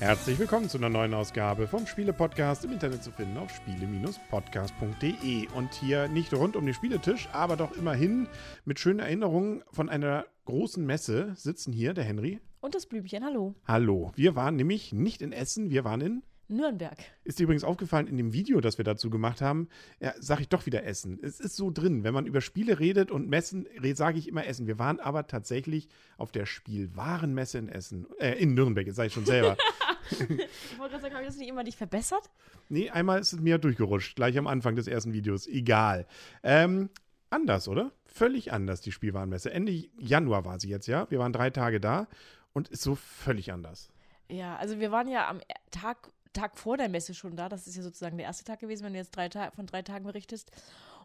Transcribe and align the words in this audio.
Herzlich 0.00 0.38
willkommen 0.38 0.70
zu 0.70 0.78
einer 0.78 0.88
neuen 0.88 1.12
Ausgabe 1.12 1.68
vom 1.68 1.86
Spiele-Podcast 1.86 2.64
im 2.64 2.72
Internet 2.72 3.04
zu 3.04 3.10
finden 3.10 3.36
auf 3.36 3.50
spiele-podcast.de. 3.50 5.48
Und 5.54 5.74
hier 5.74 6.08
nicht 6.08 6.32
rund 6.32 6.56
um 6.56 6.64
den 6.64 6.72
Spieletisch, 6.72 7.28
aber 7.34 7.56
doch 7.56 7.76
immerhin 7.76 8.26
mit 8.64 8.80
schönen 8.80 9.00
Erinnerungen 9.00 9.62
von 9.70 9.90
einer 9.90 10.24
großen 10.46 10.86
Messe 10.86 11.34
sitzen 11.36 11.74
hier 11.74 11.92
der 11.92 12.04
Henry. 12.04 12.40
Und 12.60 12.74
das 12.74 12.86
Blümchen, 12.86 13.22
hallo. 13.22 13.54
Hallo. 13.66 14.12
Wir 14.14 14.34
waren 14.34 14.56
nämlich 14.56 14.94
nicht 14.94 15.20
in 15.20 15.32
Essen, 15.32 15.68
wir 15.68 15.84
waren 15.84 16.00
in 16.00 16.22
Nürnberg. 16.48 16.98
Ist 17.24 17.38
dir 17.38 17.44
übrigens 17.44 17.64
aufgefallen 17.64 18.06
in 18.06 18.16
dem 18.16 18.32
Video, 18.32 18.60
das 18.60 18.78
wir 18.78 18.84
dazu 18.84 19.10
gemacht 19.10 19.40
haben, 19.40 19.68
ja, 20.00 20.14
sage 20.18 20.42
ich 20.42 20.48
doch 20.48 20.66
wieder 20.66 20.84
Essen. 20.84 21.18
Es 21.22 21.40
ist 21.40 21.56
so 21.56 21.70
drin, 21.70 22.04
wenn 22.04 22.14
man 22.14 22.26
über 22.26 22.40
Spiele 22.40 22.78
redet 22.78 23.10
und 23.10 23.28
Messen, 23.28 23.66
sage 23.94 24.18
ich 24.18 24.28
immer 24.28 24.46
Essen. 24.46 24.66
Wir 24.66 24.78
waren 24.78 25.00
aber 25.00 25.26
tatsächlich 25.26 25.88
auf 26.16 26.32
der 26.32 26.46
Spielwarenmesse 26.46 27.58
in 27.58 27.68
Essen, 27.68 28.06
äh, 28.18 28.32
in 28.40 28.54
Nürnberg, 28.54 28.86
jetzt 28.86 28.96
sage 28.96 29.08
ich 29.08 29.12
schon 29.12 29.26
selber. 29.26 29.56
ich 30.10 30.78
wollte 30.78 30.92
gerade 30.92 31.02
sagen, 31.02 31.14
habe 31.14 31.22
ich 31.22 31.28
das 31.28 31.36
nicht 31.36 31.48
immer 31.48 31.64
dich 31.64 31.76
verbessert? 31.76 32.30
Nee, 32.68 32.90
einmal 32.90 33.20
ist 33.20 33.32
es 33.32 33.40
mir 33.40 33.58
durchgerutscht, 33.58 34.16
gleich 34.16 34.38
am 34.38 34.46
Anfang 34.46 34.74
des 34.74 34.86
ersten 34.86 35.12
Videos. 35.12 35.46
Egal. 35.46 36.06
Ähm, 36.42 36.88
anders, 37.30 37.68
oder? 37.68 37.92
Völlig 38.06 38.52
anders, 38.52 38.80
die 38.80 38.92
Spielwarenmesse. 38.92 39.52
Ende 39.52 39.72
Januar 39.98 40.44
war 40.44 40.58
sie 40.58 40.68
jetzt, 40.68 40.86
ja. 40.86 41.10
Wir 41.10 41.18
waren 41.18 41.32
drei 41.32 41.50
Tage 41.50 41.80
da 41.80 42.08
und 42.52 42.68
ist 42.68 42.82
so 42.82 42.94
völlig 42.94 43.52
anders. 43.52 43.90
Ja, 44.30 44.56
also 44.56 44.78
wir 44.78 44.90
waren 44.90 45.08
ja 45.08 45.28
am 45.28 45.40
Tag 45.70 46.10
Tag 46.38 46.58
vor 46.58 46.76
der 46.76 46.88
Messe 46.88 47.14
schon 47.14 47.36
da. 47.36 47.48
Das 47.48 47.66
ist 47.66 47.76
ja 47.76 47.82
sozusagen 47.82 48.16
der 48.16 48.26
erste 48.26 48.44
Tag 48.44 48.60
gewesen, 48.60 48.84
wenn 48.84 48.92
du 48.92 48.98
jetzt 48.98 49.10
drei 49.10 49.28
von 49.50 49.66
drei 49.66 49.82
Tagen 49.82 50.04
berichtest. 50.04 50.50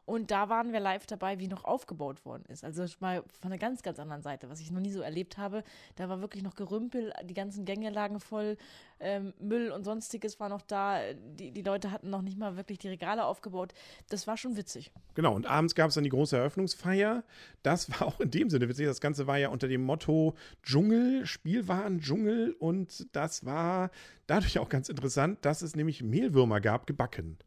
Und 0.06 0.32
da 0.32 0.50
waren 0.50 0.74
wir 0.74 0.80
live 0.80 1.06
dabei, 1.06 1.40
wie 1.40 1.48
noch 1.48 1.64
aufgebaut 1.64 2.26
worden 2.26 2.44
ist. 2.50 2.64
Also 2.64 2.84
mal 3.00 3.24
von 3.40 3.52
einer 3.52 3.58
ganz, 3.58 3.84
ganz 3.84 4.00
anderen 4.00 4.22
Seite, 4.22 4.50
was 4.50 4.60
ich 4.60 4.70
noch 4.70 4.82
nie 4.82 4.92
so 4.92 5.02
erlebt 5.02 5.38
habe. 5.38 5.64
Da 5.96 6.10
war 6.10 6.20
wirklich 6.20 6.44
noch 6.44 6.56
Gerümpel, 6.56 7.14
die 7.24 7.34
ganzen 7.34 7.64
Gänge 7.64 7.90
lagen 7.90 8.20
voll, 8.20 8.58
ähm, 9.00 9.34
Müll 9.40 9.72
und 9.72 9.84
sonstiges 9.84 10.40
war 10.40 10.50
noch 10.50 10.62
da. 10.62 11.00
Die, 11.14 11.52
die 11.52 11.62
Leute 11.62 11.92
hatten 11.92 12.10
noch 12.10 12.22
nicht 12.22 12.38
mal 12.38 12.58
wirklich 12.58 12.80
die 12.80 12.90
Regale 12.90 13.26
aufgebaut. 13.26 13.74
Das 14.10 14.28
war 14.28 14.36
schon 14.36 14.58
witzig. 14.58 14.92
Genau, 15.14 15.34
und 15.34 15.46
abends 15.46 15.74
gab 15.74 15.90
es 15.90 15.96
dann 15.96 16.04
die 16.04 16.10
große 16.10 16.36
Eröffnungsfeier. 16.36 17.24
Das 17.62 17.90
war 18.00 18.08
auch 18.08 18.20
in 18.20 18.32
dem 18.32 18.50
Sinne 18.50 18.68
witzig. 18.68 18.88
Das 18.88 19.02
Ganze 19.02 19.26
war 19.28 19.38
ja 19.38 19.50
unter 19.50 19.70
dem 19.70 19.84
Motto 19.84 20.36
Dschungel, 20.64 21.26
Spielwaren, 21.26 22.02
Dschungel. 22.02 22.56
Und 22.60 23.08
das 23.16 23.46
war 23.46 23.90
dadurch 24.28 24.60
auch 24.60 24.70
ganz 24.70 24.90
interessant, 24.90 25.46
dass 25.46 25.62
es 25.62 25.76
nämlich 25.76 26.04
Mehlwürmer 26.04 26.60
gab, 26.60 26.88
gebacken. 26.88 27.38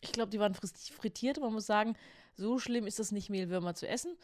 Ich 0.00 0.12
glaube, 0.12 0.30
die 0.30 0.38
waren 0.38 0.54
frittiert. 0.54 1.40
Man 1.40 1.52
muss 1.52 1.66
sagen, 1.66 1.94
so 2.34 2.58
schlimm 2.58 2.86
ist 2.86 3.00
es 3.00 3.12
nicht, 3.12 3.30
Mehlwürmer 3.30 3.74
zu 3.74 3.86
essen. 3.86 4.16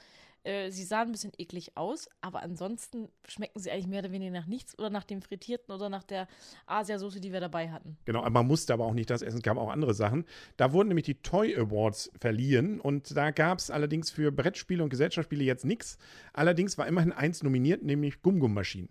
Äh, 0.46 0.70
sie 0.70 0.84
sahen 0.84 1.08
ein 1.08 1.12
bisschen 1.12 1.32
eklig 1.38 1.76
aus, 1.76 2.08
aber 2.20 2.40
ansonsten 2.42 3.08
schmecken 3.26 3.58
sie 3.58 3.68
eigentlich 3.68 3.88
mehr 3.88 3.98
oder 3.98 4.12
weniger 4.12 4.30
nach 4.30 4.46
nichts 4.46 4.78
oder 4.78 4.90
nach 4.90 5.02
dem 5.02 5.20
Frittierten 5.20 5.74
oder 5.74 5.88
nach 5.88 6.04
der 6.04 6.28
Asiasoße, 6.66 7.20
die 7.20 7.32
wir 7.32 7.40
dabei 7.40 7.72
hatten. 7.72 7.98
Genau, 8.04 8.20
aber 8.20 8.30
man 8.30 8.46
musste 8.46 8.72
aber 8.72 8.84
auch 8.84 8.94
nicht 8.94 9.10
das 9.10 9.22
essen, 9.22 9.38
es 9.38 9.42
gab 9.42 9.56
auch 9.56 9.70
andere 9.70 9.92
Sachen. 9.92 10.24
Da 10.56 10.72
wurden 10.72 10.88
nämlich 10.88 11.06
die 11.06 11.16
Toy 11.16 11.56
Awards 11.56 12.12
verliehen 12.20 12.80
und 12.80 13.16
da 13.16 13.32
gab 13.32 13.58
es 13.58 13.72
allerdings 13.72 14.10
für 14.12 14.30
Brettspiele 14.30 14.84
und 14.84 14.90
Gesellschaftsspiele 14.90 15.42
jetzt 15.42 15.64
nichts. 15.64 15.98
Allerdings 16.32 16.78
war 16.78 16.86
immerhin 16.86 17.10
eins 17.10 17.42
nominiert, 17.42 17.82
nämlich 17.82 18.22
Gumgum-Maschinen. 18.22 18.88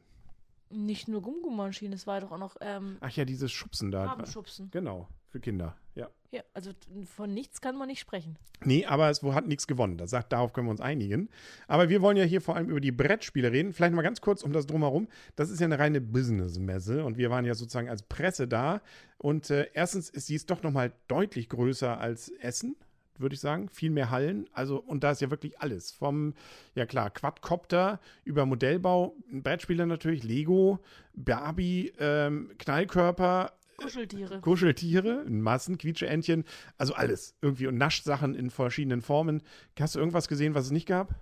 Nicht 0.72 1.08
nur 1.08 1.22
Gumgum-Maschinen, 1.22 1.94
es 1.94 2.06
war 2.06 2.20
doch 2.20 2.34
auch 2.34 2.38
noch. 2.38 2.58
Ähm, 2.60 2.98
Ach 3.00 3.12
ja, 3.12 3.24
dieses 3.24 3.54
Schubsen 3.54 3.92
da. 3.92 4.08
Farbenschubsen. 4.08 4.72
Genau, 4.72 5.08
für 5.36 5.42
Kinder, 5.42 5.76
ja. 5.96 6.10
Ja, 6.32 6.44
also 6.54 6.72
von 7.04 7.34
nichts 7.34 7.60
kann 7.60 7.78
man 7.78 7.88
nicht 7.88 8.00
sprechen. 8.00 8.38
Nee, 8.64 8.86
aber 8.86 9.10
es 9.10 9.22
hat 9.22 9.48
nichts 9.48 9.68
gewonnen. 9.68 9.98
Das 9.98 10.12
sagt, 10.12 10.32
darauf 10.32 10.54
können 10.54 10.68
wir 10.68 10.72
uns 10.72 10.80
einigen. 10.80 11.30
Aber 11.68 11.90
wir 11.90 12.02
wollen 12.02 12.16
ja 12.16 12.24
hier 12.24 12.40
vor 12.40 12.56
allem 12.56 12.70
über 12.70 12.80
die 12.80 12.94
Brettspiele 12.94 13.52
reden. 13.52 13.74
Vielleicht 13.74 13.94
mal 13.94 14.02
ganz 14.02 14.22
kurz 14.22 14.44
um 14.44 14.54
das 14.54 14.66
Drumherum. 14.66 15.10
Das 15.36 15.50
ist 15.50 15.60
ja 15.60 15.66
eine 15.66 15.78
reine 15.78 16.00
Business-Messe 16.00 17.04
und 17.04 17.18
wir 17.18 17.32
waren 17.32 17.44
ja 17.44 17.54
sozusagen 17.54 17.90
als 17.90 18.04
Presse 18.04 18.48
da. 18.48 18.82
Und 19.18 19.50
äh, 19.50 19.68
erstens 19.74 20.10
ist 20.10 20.30
dies 20.30 20.46
doch 20.46 20.64
nochmal 20.64 20.94
deutlich 21.10 21.50
größer 21.50 22.00
als 22.00 22.30
Essen 22.30 22.78
würde 23.18 23.36
ich 23.36 23.40
sagen. 23.40 23.70
Viel 23.70 23.92
mehr 23.92 24.12
Hallen. 24.12 24.46
Also, 24.52 24.78
und 24.78 25.04
da 25.04 25.12
ist 25.12 25.22
ja 25.22 25.32
wirklich 25.32 25.60
alles. 25.62 25.92
Vom, 25.92 26.34
ja 26.76 26.86
klar, 26.86 27.10
Quadcopter 27.10 28.02
über 28.26 28.46
Modellbau, 28.46 29.16
Brettspiele 29.32 29.88
natürlich, 29.88 30.24
Lego, 30.24 30.80
Barbie, 31.14 31.94
ähm, 31.98 32.52
Knallkörper, 32.58 33.54
Kuscheltiere. 33.78 34.42
Kuscheltiere, 34.42 35.26
Massen, 35.28 35.78
Quietscheentchen, 35.78 36.46
also 36.78 36.94
alles 36.94 37.36
irgendwie 37.42 37.68
und 37.68 37.78
Naschsachen 37.78 38.36
in 38.36 38.50
verschiedenen 38.50 39.02
Formen. 39.02 39.42
Hast 39.80 39.96
du 39.96 40.00
irgendwas 40.00 40.28
gesehen, 40.28 40.56
was 40.56 40.66
es 40.66 40.72
nicht 40.72 40.88
gab? 40.88 41.16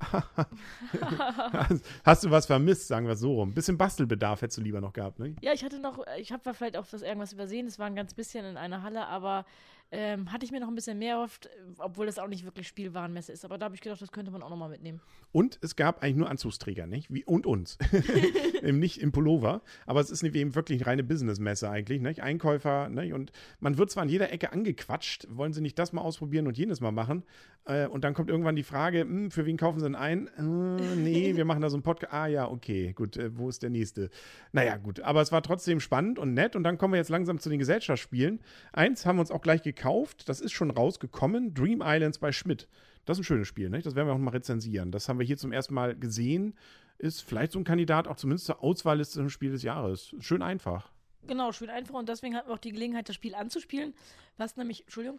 Hast 2.04 2.24
du 2.24 2.30
was 2.30 2.46
vermisst, 2.46 2.88
sagen 2.88 3.06
wir 3.06 3.16
so 3.16 3.34
rum? 3.34 3.52
Bisschen 3.52 3.76
Bastelbedarf 3.76 4.40
hättest 4.40 4.58
du 4.58 4.62
lieber 4.62 4.80
noch 4.80 4.94
gehabt, 4.94 5.18
ne? 5.18 5.36
Ja, 5.42 5.52
ich 5.52 5.62
hatte 5.62 5.78
noch, 5.78 6.02
ich 6.18 6.32
habe 6.32 6.54
vielleicht 6.54 6.76
auch 6.76 6.86
was, 6.90 7.02
irgendwas 7.02 7.34
übersehen. 7.34 7.66
Es 7.66 7.78
war 7.78 7.86
ein 7.86 7.94
ganz 7.94 8.14
bisschen 8.14 8.46
in 8.46 8.56
einer 8.56 8.82
Halle, 8.82 9.06
aber 9.06 9.44
ähm, 9.92 10.32
hatte 10.32 10.44
ich 10.44 10.52
mir 10.52 10.60
noch 10.60 10.68
ein 10.68 10.74
bisschen 10.74 10.98
mehr 10.98 11.18
oft, 11.18 11.48
obwohl 11.78 12.06
das 12.06 12.18
auch 12.18 12.28
nicht 12.28 12.44
wirklich 12.44 12.68
Spielwarenmesse 12.68 13.32
ist. 13.32 13.44
Aber 13.44 13.58
da 13.58 13.64
habe 13.64 13.74
ich 13.74 13.80
gedacht, 13.80 14.00
das 14.00 14.12
könnte 14.12 14.30
man 14.30 14.42
auch 14.42 14.50
nochmal 14.50 14.68
mitnehmen. 14.68 15.00
Und 15.32 15.58
es 15.62 15.74
gab 15.74 16.02
eigentlich 16.02 16.16
nur 16.16 16.30
Anzugsträger, 16.30 16.86
nicht? 16.86 17.12
Wie, 17.12 17.24
und 17.24 17.44
uns. 17.44 17.76
nicht 18.62 19.02
im 19.02 19.10
Pullover. 19.10 19.62
Aber 19.86 20.00
es 20.00 20.10
ist 20.10 20.22
eben 20.22 20.54
wirklich 20.54 20.80
eine 20.80 20.86
reine 20.86 21.04
Businessmesse 21.04 21.68
eigentlich, 21.68 22.00
nicht? 22.00 22.22
Einkäufer, 22.22 22.88
nicht? 22.88 23.12
Und 23.12 23.32
man 23.58 23.78
wird 23.78 23.90
zwar 23.90 24.04
an 24.04 24.08
jeder 24.08 24.32
Ecke 24.32 24.52
angequatscht, 24.52 25.26
wollen 25.30 25.52
sie 25.52 25.60
nicht 25.60 25.78
das 25.78 25.92
mal 25.92 26.02
ausprobieren 26.02 26.46
und 26.46 26.56
jenes 26.56 26.80
mal 26.80 26.92
machen. 26.92 27.24
Äh, 27.64 27.88
und 27.88 28.04
dann 28.04 28.14
kommt 28.14 28.30
irgendwann 28.30 28.56
die 28.56 28.62
Frage, 28.62 29.00
hm, 29.00 29.30
für 29.32 29.44
wen 29.44 29.56
kaufen 29.56 29.80
sie 29.80 29.86
denn 29.86 29.96
ein? 29.96 30.28
Äh, 30.38 30.96
nee, 30.96 31.36
wir 31.36 31.44
machen 31.44 31.62
da 31.62 31.68
so 31.68 31.76
einen 31.76 31.82
Podcast. 31.82 32.14
Ah 32.14 32.26
ja, 32.26 32.48
okay, 32.48 32.92
gut, 32.92 33.16
äh, 33.16 33.36
wo 33.36 33.48
ist 33.48 33.62
der 33.62 33.70
nächste? 33.70 34.10
Naja, 34.52 34.76
gut. 34.76 35.00
Aber 35.00 35.20
es 35.20 35.32
war 35.32 35.42
trotzdem 35.42 35.80
spannend 35.80 36.18
und 36.18 36.32
nett. 36.34 36.54
Und 36.54 36.62
dann 36.62 36.78
kommen 36.78 36.94
wir 36.94 36.98
jetzt 36.98 37.10
langsam 37.10 37.40
zu 37.40 37.50
den 37.50 37.58
Gesellschaftsspielen. 37.58 38.40
Eins 38.72 39.04
haben 39.04 39.16
wir 39.16 39.20
uns 39.20 39.32
auch 39.32 39.42
gleich 39.42 39.62
gekauft 39.62 39.79
gekauft, 39.80 40.28
das 40.28 40.40
ist 40.40 40.52
schon 40.52 40.70
rausgekommen, 40.70 41.54
Dream 41.54 41.82
Islands 41.82 42.18
bei 42.18 42.32
Schmidt. 42.32 42.68
Das 43.06 43.16
ist 43.16 43.22
ein 43.22 43.24
schönes 43.24 43.48
Spiel, 43.48 43.70
nicht? 43.70 43.86
das 43.86 43.94
werden 43.94 44.08
wir 44.08 44.14
auch 44.14 44.18
mal 44.18 44.30
rezensieren. 44.30 44.92
Das 44.92 45.08
haben 45.08 45.18
wir 45.18 45.26
hier 45.26 45.38
zum 45.38 45.52
ersten 45.52 45.72
Mal 45.72 45.96
gesehen. 45.96 46.54
Ist 46.98 47.22
vielleicht 47.22 47.52
so 47.52 47.58
ein 47.58 47.64
Kandidat 47.64 48.06
auch 48.06 48.16
zumindest 48.16 48.46
zur 48.46 48.62
Auswahlliste 48.62 49.14
zum 49.14 49.30
Spiel 49.30 49.52
des 49.52 49.62
Jahres. 49.62 50.14
Schön 50.20 50.42
einfach. 50.42 50.92
Genau, 51.26 51.52
schön 51.52 51.70
einfach 51.70 51.94
und 51.94 52.08
deswegen 52.08 52.36
hatten 52.36 52.48
wir 52.48 52.54
auch 52.54 52.58
die 52.58 52.72
Gelegenheit, 52.72 53.08
das 53.08 53.16
Spiel 53.16 53.34
anzuspielen, 53.34 53.94
was 54.36 54.56
nämlich, 54.56 54.82
Entschuldigung, 54.82 55.18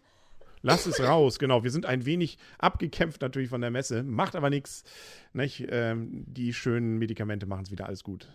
Lass 0.62 0.86
es 0.86 1.00
raus, 1.00 1.40
genau. 1.40 1.64
Wir 1.64 1.72
sind 1.72 1.86
ein 1.86 2.06
wenig 2.06 2.38
abgekämpft 2.60 3.22
natürlich 3.22 3.50
von 3.50 3.62
der 3.62 3.72
Messe, 3.72 4.04
macht 4.04 4.36
aber 4.36 4.50
nichts. 4.50 4.84
Ähm, 5.34 6.24
die 6.28 6.54
schönen 6.54 6.98
Medikamente 6.98 7.46
machen 7.46 7.64
es 7.64 7.72
wieder 7.72 7.88
alles 7.88 8.04
gut. 8.04 8.28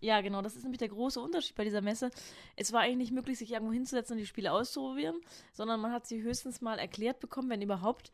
Ja, 0.00 0.20
genau, 0.20 0.42
das 0.42 0.56
ist 0.56 0.62
nämlich 0.62 0.78
der 0.78 0.88
große 0.88 1.20
Unterschied 1.20 1.56
bei 1.56 1.64
dieser 1.64 1.80
Messe. 1.80 2.10
Es 2.54 2.72
war 2.72 2.80
eigentlich 2.80 2.96
nicht 2.96 3.12
möglich, 3.12 3.38
sich 3.38 3.52
irgendwo 3.52 3.72
hinzusetzen 3.72 4.14
und 4.14 4.18
die 4.18 4.26
Spiele 4.26 4.52
auszuprobieren, 4.52 5.16
sondern 5.52 5.80
man 5.80 5.92
hat 5.92 6.06
sie 6.06 6.22
höchstens 6.22 6.60
mal 6.60 6.78
erklärt 6.78 7.20
bekommen, 7.20 7.50
wenn 7.50 7.62
überhaupt. 7.62 8.10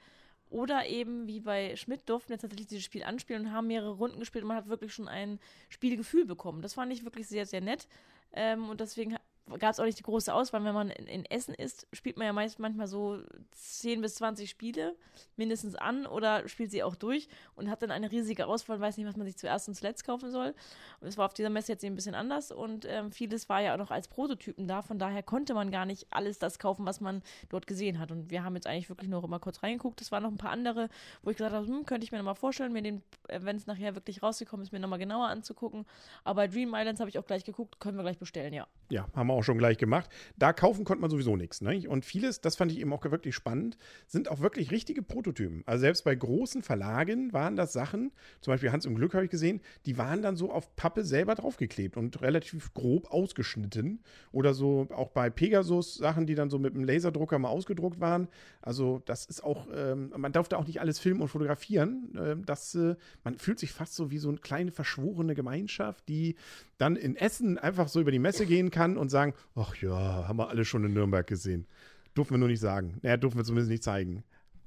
Oder 0.51 0.87
eben, 0.87 1.27
wie 1.27 1.41
bei 1.41 1.77
Schmidt, 1.77 2.09
durften 2.09 2.31
wir 2.31 2.39
tatsächlich 2.39 2.67
dieses 2.67 2.85
Spiel 2.85 3.05
anspielen 3.05 3.47
und 3.47 3.53
haben 3.53 3.69
mehrere 3.69 3.93
Runden 3.93 4.21
gespielt 4.21 4.45
und 4.45 4.49
man 4.49 4.59
hat 4.59 4.69
wirklich 4.69 4.93
schon 4.93 5.09
ein 5.09 5.39
Spielgefühl 5.71 6.27
bekommen. 6.27 6.61
Das 6.61 6.75
fand 6.75 6.93
ich 6.93 7.05
wirklich 7.05 7.27
sehr, 7.27 7.47
sehr 7.47 7.63
nett. 7.63 7.89
Ähm, 8.35 8.69
und 8.69 8.81
deswegen 8.81 9.17
gab 9.59 9.73
es 9.73 9.81
auch 9.81 9.85
nicht 9.85 9.99
die 9.99 10.05
große 10.05 10.33
Auswahl. 10.33 10.65
Wenn 10.65 10.75
man 10.75 10.91
in, 10.91 11.07
in, 11.07 11.25
Essen 11.27 11.55
ist, 11.55 11.87
spielt 11.93 12.17
man 12.17 12.27
ja 12.27 12.33
meist 12.33 12.59
manchmal 12.59 12.87
so 12.87 13.19
10 13.53 14.01
bis 14.01 14.17
20 14.17 14.49
Spiele 14.49 14.97
mindestens 15.37 15.75
an 15.75 16.07
oder 16.07 16.49
spielt 16.49 16.71
sie 16.71 16.83
auch 16.83 16.95
durch 16.95 17.29
und 17.55 17.71
hat 17.71 17.83
dann 17.83 17.91
eine 17.91 18.11
riesige 18.11 18.47
Auswahl, 18.47 18.81
weiß 18.81 18.97
nicht, 18.97 19.07
was 19.07 19.17
man 19.17 19.27
sich 19.27 19.37
zuerst 19.37 19.69
und 19.69 19.75
zuletzt 19.75 20.05
kaufen 20.05 20.31
soll. 20.31 20.55
Und 21.01 21.09
es 21.09 21.17
war 21.19 21.27
auf 21.27 21.35
dieser 21.35 21.51
Messe 21.51 21.73
jetzt 21.73 21.85
ein 21.85 21.95
bisschen 21.95 22.15
anders 22.15 22.53
und 22.53 22.87
ähm, 22.89 23.13
vieles 23.13 23.49
war 23.49 23.61
ja 23.61 23.75
auch 23.75 23.79
noch 23.79 23.91
als 23.91 24.09
Prototypen 24.09 24.69
da. 24.69 24.83
Von 24.83 24.99
daher 24.99 25.23
konnte 25.23 25.55
man 25.55 25.71
gar 25.71 25.87
nicht 25.87 26.07
alles 26.11 26.39
das 26.39 26.59
kaufen, 26.59 26.87
was 26.87 27.01
man 27.01 27.23
dort 27.49 27.67
gesehen 27.67 27.99
hat. 27.99 28.11
Und 28.11 28.31
wir 28.31 28.45
haben 28.45 28.55
jetzt 28.55 28.67
eigentlich 28.67 28.89
wirklich 28.89 29.11
nur 29.11 29.23
immer 29.25 29.41
kurz 29.41 29.63
reingeguckt. 29.63 30.01
Es 30.01 30.13
waren 30.13 30.23
noch 30.23 30.31
ein 30.31 30.39
paar 30.39 30.51
andere, 30.51 30.89
wo 31.23 31.31
ich 31.31 31.37
gesagt 31.37 31.55
habe, 31.55 31.67
hm, 31.67 31.85
könnte 31.87 32.05
ich 32.05 32.13
mir 32.13 32.19
nochmal 32.19 32.35
vorstellen, 32.35 32.73
mir 32.73 32.83
den, 32.83 33.03
äh, 33.29 33.41
wenn 33.43 33.57
es 33.57 33.67
nachher 33.67 33.95
wirklich 33.95 34.23
rausgekommen 34.23 34.65
ist, 34.65 34.73
mir 34.73 34.81
nochmal 34.81 34.99
genauer 34.99 35.29
anzugucken. 35.29 35.87
Aber 36.25 36.49
Dream 36.49 36.75
Islands 36.75 37.01
habe 37.01 37.11
ich 37.11 37.19
auch 37.19 37.27
gleich 37.27 37.45
geguckt, 37.45 37.81
können 37.81 37.97
wir 37.97 38.03
gleich 38.03 38.19
bestellen, 38.19 38.53
ja. 38.55 38.67
Ja, 38.93 39.09
haben 39.15 39.29
wir 39.29 39.33
auch 39.33 39.43
schon 39.43 39.57
gleich 39.57 39.79
gemacht. 39.79 40.11
Da 40.37 40.53
kaufen 40.53 40.85
konnte 40.85 41.01
man 41.01 41.09
sowieso 41.09 41.35
nichts. 41.35 41.63
Ne? 41.63 41.89
Und 41.89 42.05
vieles, 42.05 42.43
das 42.43 42.57
fand 42.57 42.71
ich 42.73 42.79
eben 42.79 42.93
auch 42.93 43.03
wirklich 43.03 43.35
spannend, 43.35 43.79
sind 44.07 44.31
auch 44.31 44.41
wirklich 44.41 44.71
richtige 44.71 45.01
Prototypen. 45.01 45.63
Also 45.65 45.81
selbst 45.81 46.05
bei 46.05 46.15
großen 46.15 46.61
Verlagen 46.61 47.33
waren 47.33 47.57
das 47.57 47.73
Sachen, 47.73 48.13
zum 48.43 48.53
Beispiel 48.53 48.71
Hans 48.71 48.85
im 48.85 48.95
Glück 48.95 49.15
habe 49.15 49.25
ich 49.25 49.31
gesehen, 49.31 49.63
die 49.87 49.97
waren 49.97 50.21
dann 50.21 50.37
so 50.37 50.53
auf 50.53 50.77
Pappe 50.77 51.05
selber 51.05 51.35
draufgeklebt 51.37 51.97
und 51.97 52.21
relativ 52.21 52.75
grob 52.75 53.11
ausgeschnitten. 53.11 54.03
Oder 54.31 54.53
so 54.53 54.87
auch 54.91 55.09
bei 55.09 55.31
Pegasus 55.31 55.95
Sachen, 55.95 56.27
die 56.27 56.35
dann 56.35 56.51
so 56.51 56.59
mit 56.59 56.75
einem 56.75 56.85
Laserdrucker 56.85 57.39
mal 57.39 57.49
ausgedruckt 57.49 57.99
waren. 57.99 58.29
Also 58.61 59.01
das 59.07 59.25
ist 59.25 59.43
auch, 59.43 59.69
ähm, 59.75 60.13
man 60.15 60.33
darf 60.33 60.51
da 60.51 60.59
auch 60.59 60.67
nicht 60.67 60.83
alles 60.83 60.99
filmen 60.99 61.23
und 61.23 61.29
fotografieren. 61.29 62.13
Ähm, 62.23 62.45
das, 62.45 62.75
äh, 62.75 62.97
man 63.25 63.39
fühlt 63.39 63.59
sich 63.59 63.73
fast 63.73 63.95
so 63.95 64.11
wie 64.11 64.19
so 64.19 64.29
eine 64.29 64.37
kleine 64.37 64.71
verschworene 64.71 65.35
Gemeinschaft, 65.35 66.07
die 66.11 66.35
dann 66.77 66.97
in 66.97 67.17
Essen 67.17 67.59
einfach 67.59 67.89
so 67.89 68.01
über 68.01 68.11
die 68.11 68.19
Messe 68.19 68.45
gehen 68.45 68.71
kann 68.71 68.82
und 68.85 69.09
sagen, 69.09 69.35
ach 69.55 69.75
ja, 69.77 70.29
haben 70.29 70.39
wir 70.39 70.49
alle 70.49 70.65
schon 70.65 70.85
in 70.85 70.93
Nürnberg 70.93 71.27
gesehen. 71.27 71.67
Durften 72.15 72.35
wir 72.35 72.39
nur 72.39 72.49
nicht 72.49 72.61
sagen. 72.61 72.99
Naja, 73.03 73.17
durften 73.17 73.39
wir 73.39 73.45
zumindest 73.45 73.71
nicht 73.71 73.83
zeigen. 73.83 74.25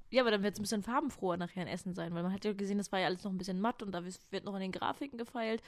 Ja, 0.09 0.21
aber 0.21 0.31
dann 0.31 0.43
wird 0.43 0.53
es 0.53 0.59
ein 0.59 0.63
bisschen 0.63 0.83
farbenfroher 0.83 1.37
nachher 1.37 1.61
ein 1.61 1.67
Essen 1.67 1.93
sein, 1.93 2.13
weil 2.13 2.23
man 2.23 2.33
hat 2.33 2.45
ja 2.45 2.53
gesehen, 2.53 2.77
das 2.77 2.91
war 2.91 2.99
ja 2.99 3.07
alles 3.07 3.23
noch 3.23 3.31
ein 3.31 3.37
bisschen 3.37 3.59
matt 3.59 3.83
und 3.83 3.91
da 3.91 4.03
wird 4.03 4.45
noch 4.45 4.53
an 4.53 4.61
den 4.61 4.71
Grafiken 4.71 5.17
gefeilt. 5.17 5.61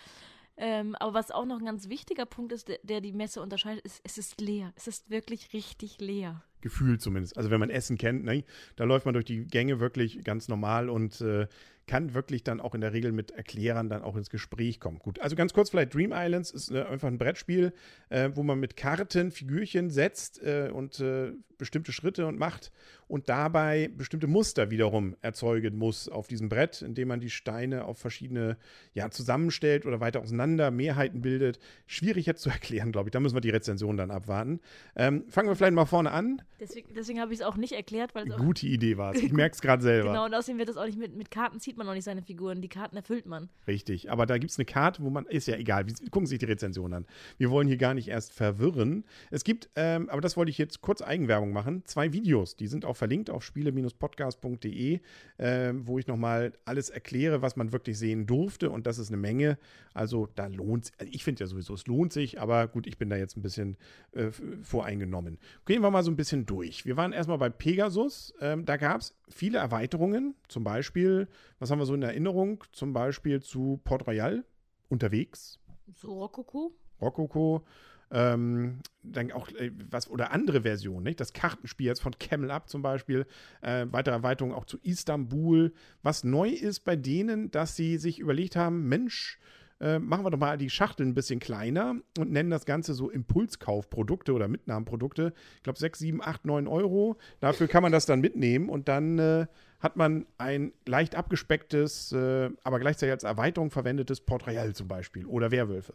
Ähm, 0.59 0.95
aber 0.95 1.13
was 1.13 1.29
auch 1.29 1.45
noch 1.45 1.59
ein 1.59 1.65
ganz 1.65 1.87
wichtiger 1.87 2.25
Punkt 2.25 2.51
ist, 2.51 2.67
der, 2.67 2.79
der 2.81 2.99
die 2.99 3.13
Messe 3.13 3.41
unterscheidet, 3.41 3.85
ist, 3.85 4.01
es 4.03 4.17
ist 4.17 4.41
leer. 4.41 4.73
Es 4.75 4.87
ist 4.87 5.09
wirklich 5.09 5.53
richtig 5.53 5.99
leer. 5.99 6.43
Gefühlt 6.61 7.01
zumindest. 7.01 7.37
Also 7.37 7.51
wenn 7.51 7.59
man 7.59 7.69
Essen 7.69 7.97
kennt, 7.97 8.23
ne, 8.23 8.43
da 8.75 8.83
läuft 8.83 9.05
man 9.05 9.13
durch 9.13 9.25
die 9.25 9.45
Gänge 9.45 9.79
wirklich 9.79 10.23
ganz 10.23 10.47
normal 10.47 10.89
und 10.89 11.21
äh, 11.21 11.47
kann 11.87 12.13
wirklich 12.13 12.43
dann 12.43 12.59
auch 12.59 12.75
in 12.75 12.81
der 12.81 12.93
Regel 12.93 13.13
mit 13.13 13.31
Erklärern 13.31 13.89
dann 13.89 14.03
auch 14.03 14.17
ins 14.17 14.29
Gespräch 14.29 14.79
kommen. 14.79 14.99
Gut, 14.99 15.19
also 15.19 15.35
ganz 15.35 15.53
kurz 15.53 15.69
vielleicht 15.69 15.93
Dream 15.93 16.11
Islands 16.13 16.51
ist 16.51 16.69
äh, 16.69 16.83
einfach 16.83 17.07
ein 17.07 17.17
Brettspiel, 17.17 17.73
äh, 18.09 18.29
wo 18.35 18.43
man 18.43 18.59
mit 18.59 18.75
Karten 18.75 19.31
Figürchen 19.31 19.89
setzt 19.89 20.43
äh, 20.43 20.69
und 20.71 20.99
äh, 20.99 21.31
bestimmte 21.57 21.93
Schritte 21.93 22.27
und 22.27 22.37
macht 22.37 22.71
und 23.07 23.29
dabei 23.29 23.89
bestimmte 23.95 24.27
Muster 24.27 24.69
wiederum 24.69 25.15
erzeugen 25.21 25.77
muss 25.77 26.09
auf 26.09 26.27
diesem 26.27 26.49
Brett, 26.49 26.81
indem 26.81 27.07
man 27.07 27.21
die 27.21 27.29
Steine 27.29 27.85
auf 27.85 27.97
verschiedene 27.97 28.57
ja, 28.93 29.09
zusammenstellt 29.09 29.85
oder 29.85 30.01
weiter 30.01 30.21
auseinander, 30.21 30.71
Mehrheiten 30.71 31.21
bildet. 31.21 31.57
Schwierig 31.87 32.25
jetzt 32.25 32.41
zu 32.41 32.49
erklären, 32.49 32.91
glaube 32.91 33.07
ich. 33.07 33.11
Da 33.11 33.21
müssen 33.21 33.35
wir 33.35 33.41
die 33.41 33.49
Rezension 33.49 33.95
dann 33.95 34.11
abwarten. 34.11 34.59
Ähm, 34.95 35.23
fangen 35.29 35.47
wir 35.47 35.55
vielleicht 35.55 35.73
mal 35.73 35.85
vorne 35.85 36.11
an. 36.11 36.41
Deswegen, 36.59 36.91
deswegen 36.95 37.19
habe 37.19 37.33
ich 37.33 37.39
es 37.39 37.45
auch 37.45 37.55
nicht 37.55 37.73
erklärt, 37.73 38.15
weil 38.15 38.27
es 38.27 38.35
Gute 38.35 38.65
Idee 38.65 38.97
war 38.97 39.13
es. 39.13 39.21
Ich 39.21 39.31
merke 39.33 39.53
es 39.53 39.61
gerade 39.61 39.83
selber. 39.83 40.09
Genau, 40.09 40.25
und 40.25 40.33
außerdem 40.33 40.57
wird 40.57 40.69
das 40.69 40.77
auch 40.77 40.85
nicht 40.85 40.97
mit, 40.97 41.15
mit 41.15 41.29
Karten 41.29 41.59
zieht 41.59 41.77
man 41.77 41.87
auch 41.87 41.93
nicht 41.93 42.03
seine 42.03 42.23
Figuren. 42.23 42.61
Die 42.61 42.67
Karten 42.67 42.95
erfüllt 42.95 43.27
man. 43.27 43.49
Richtig, 43.67 44.09
aber 44.11 44.25
da 44.25 44.37
gibt 44.39 44.51
es 44.51 44.57
eine 44.57 44.65
Karte, 44.65 45.03
wo 45.03 45.09
man, 45.09 45.25
ist 45.27 45.47
ja 45.47 45.55
egal, 45.55 45.87
wie, 45.87 45.93
gucken 46.09 46.25
Sie 46.25 46.31
sich 46.31 46.39
die 46.39 46.45
Rezension 46.45 46.93
an. 46.93 47.05
Wir 47.37 47.51
wollen 47.51 47.67
hier 47.67 47.77
gar 47.77 47.93
nicht 47.93 48.07
erst 48.07 48.33
verwirren. 48.33 49.05
Es 49.29 49.43
gibt, 49.43 49.69
ähm, 49.75 50.09
aber 50.09 50.21
das 50.21 50.35
wollte 50.35 50.49
ich 50.49 50.57
jetzt 50.57 50.81
kurz 50.81 51.01
Eigenwerbung 51.01 51.51
machen, 51.51 51.83
zwei 51.85 52.11
Videos, 52.11 52.55
die 52.55 52.67
sind 52.67 52.85
auch 52.85 52.95
verlinkt 52.95 53.29
auf 53.29 53.43
spiele-podcast.de, 53.43 54.99
äh, 55.37 55.73
wo 55.75 55.99
ich 55.99 56.07
nochmal 56.07 56.53
alles 56.65 56.89
erkläre, 56.89 57.43
was 57.43 57.55
man 57.55 57.71
wirklich 57.71 57.99
sehen 57.99 58.25
durfte 58.25 58.71
und 58.71 58.87
das 58.87 58.97
ist 58.97 59.09
eine 59.09 59.17
Menge. 59.17 59.59
Also 59.93 60.27
da 60.35 60.47
lohnt 60.47 60.85
es, 60.85 60.91
also 60.99 61.11
ich 61.13 61.23
finde 61.23 61.41
ja 61.41 61.47
sowieso, 61.47 61.73
es 61.73 61.85
lohnt 61.87 62.13
sich, 62.13 62.41
aber 62.41 62.67
gut, 62.67 62.87
ich 62.87 62.97
bin 62.97 63.09
da 63.09 63.15
jetzt 63.15 63.37
ein 63.37 63.41
bisschen 63.41 63.77
äh, 64.13 64.29
voreingenommen. 64.63 65.37
Gehen 65.65 65.81
wir 65.81 65.91
mal 65.91 66.03
so 66.03 66.11
ein 66.11 66.15
bisschen 66.15 66.36
durch. 66.45 66.85
Wir 66.85 66.97
waren 66.97 67.13
erstmal 67.13 67.37
bei 67.37 67.49
Pegasus, 67.49 68.33
ähm, 68.39 68.65
da 68.65 68.77
gab 68.77 69.01
es 69.01 69.15
viele 69.29 69.57
Erweiterungen, 69.57 70.35
zum 70.47 70.63
Beispiel, 70.63 71.27
was 71.59 71.71
haben 71.71 71.79
wir 71.79 71.85
so 71.85 71.93
in 71.93 72.03
Erinnerung, 72.03 72.63
zum 72.71 72.93
Beispiel 72.93 73.41
zu 73.41 73.79
Port 73.83 74.07
Royal 74.07 74.45
unterwegs. 74.89 75.59
So 75.95 76.19
Rokoko. 76.19 76.75
Rokoko. 77.01 77.65
Ähm, 78.09 78.79
dann 79.03 79.33
auch 79.33 79.49
äh, 79.49 79.71
was 79.89 80.09
oder 80.09 80.31
andere 80.31 80.61
Versionen, 80.61 81.03
nicht? 81.03 81.19
Das 81.19 81.33
Kartenspiel 81.33 81.87
jetzt 81.87 82.01
von 82.01 82.17
Camel 82.17 82.51
Up 82.51 82.69
zum 82.69 82.81
Beispiel, 82.81 83.25
äh, 83.61 83.85
weitere 83.91 84.15
Erweiterungen 84.15 84.55
auch 84.55 84.63
zu 84.63 84.77
Istanbul. 84.81 85.73
Was 86.03 86.23
neu 86.23 86.49
ist 86.49 86.81
bei 86.81 86.95
denen, 86.95 87.51
dass 87.51 87.75
sie 87.75 87.97
sich 87.97 88.19
überlegt 88.19 88.55
haben, 88.55 88.87
Mensch, 88.87 89.39
äh, 89.79 89.99
machen 89.99 90.25
wir 90.25 90.31
doch 90.31 90.39
mal 90.39 90.57
die 90.57 90.69
Schachteln 90.69 91.09
ein 91.09 91.13
bisschen 91.13 91.39
kleiner 91.39 91.95
und 92.17 92.31
nennen 92.31 92.49
das 92.49 92.65
Ganze 92.65 92.93
so 92.93 93.09
Impulskaufprodukte 93.09 94.33
oder 94.33 94.47
Mitnahmenprodukte. 94.47 95.33
Ich 95.57 95.63
glaube 95.63 95.79
6, 95.79 95.99
7, 95.99 96.21
8, 96.21 96.45
9 96.45 96.67
Euro. 96.67 97.17
Dafür 97.39 97.67
kann 97.67 97.83
man 97.83 97.91
das 97.91 98.05
dann 98.05 98.21
mitnehmen 98.21 98.69
und 98.69 98.87
dann 98.87 99.19
äh, 99.19 99.47
hat 99.79 99.95
man 99.95 100.25
ein 100.37 100.73
leicht 100.85 101.15
abgespecktes, 101.15 102.11
äh, 102.11 102.49
aber 102.63 102.79
gleichzeitig 102.79 103.11
als 103.11 103.23
Erweiterung 103.23 103.69
verwendetes 103.69 104.21
Port 104.21 104.47
Royal 104.47 104.73
zum 104.73 104.87
Beispiel 104.87 105.25
oder 105.25 105.51
Werwölfe. 105.51 105.93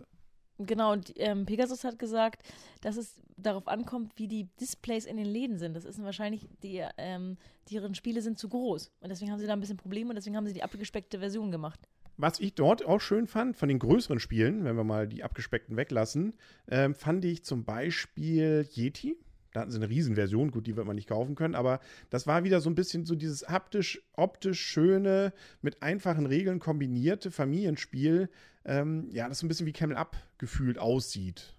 Genau, 0.59 0.93
und 0.93 1.13
ähm, 1.17 1.47
Pegasus 1.47 1.83
hat 1.83 1.99
gesagt, 1.99 2.43
dass 2.83 2.97
es 2.97 3.21
darauf 3.37 3.67
ankommt, 3.69 4.13
wie 4.17 4.29
die 4.29 4.49
Displays 4.61 5.07
in 5.07 5.17
den 5.17 5.27
Läden 5.27 5.59
sind. 5.59 5.75
Das 5.75 5.85
ist 5.85 6.03
wahrscheinlich, 6.03 6.47
die, 6.63 6.85
ähm, 6.99 7.37
deren 7.71 7.95
Spiele 7.95 8.23
sind 8.23 8.39
zu 8.39 8.49
groß. 8.49 8.93
Und 9.01 9.09
deswegen 9.09 9.33
haben 9.33 9.41
sie 9.41 9.47
da 9.47 9.55
ein 9.55 9.61
bisschen 9.61 9.77
Probleme 9.77 10.11
und 10.11 10.17
deswegen 10.17 10.37
haben 10.37 10.47
sie 10.47 10.53
die 10.53 10.63
abgespeckte 10.63 11.19
Version 11.19 11.51
gemacht. 11.51 11.81
Was 12.23 12.39
ich 12.39 12.55
dort 12.55 12.87
auch 12.87 13.01
schön 13.01 13.27
fand, 13.27 13.57
von 13.57 13.69
den 13.69 13.81
größeren 13.81 14.21
Spielen, 14.21 14.63
wenn 14.63 14.77
wir 14.77 14.85
mal 14.85 15.09
die 15.09 15.25
abgespeckten 15.25 15.77
weglassen, 15.77 16.35
ähm, 16.71 16.95
fand 16.95 17.25
ich 17.25 17.43
zum 17.45 17.65
Beispiel 17.65 18.65
Yeti. 18.71 19.17
Da 19.53 19.63
hatten 19.63 19.73
sie 19.73 19.79
eine 19.79 19.89
Riesenversion, 19.89 20.53
gut, 20.53 20.69
die 20.69 20.77
wird 20.77 20.87
man 20.87 20.95
nicht 20.95 21.09
kaufen 21.09 21.35
können, 21.35 21.57
aber 21.57 21.81
das 22.11 22.29
war 22.29 22.45
wieder 22.45 22.61
so 22.61 22.71
ein 22.71 22.77
bisschen 22.77 23.07
so 23.07 23.17
dieses 23.17 23.49
haptisch, 23.49 24.01
optisch 24.13 24.61
schöne, 24.61 25.33
mit 25.63 25.83
einfachen 25.83 26.27
Regeln 26.27 26.61
kombinierte 26.61 27.33
Familienspiel, 27.33 28.29
ähm, 28.65 29.09
ja, 29.11 29.29
das 29.29 29.41
so 29.41 29.47
ein 29.47 29.49
bisschen 29.49 29.67
wie 29.67 29.73
Camel 29.73 29.97
Up 29.97 30.17
gefühlt 30.39 30.79
aussieht. 30.79 31.57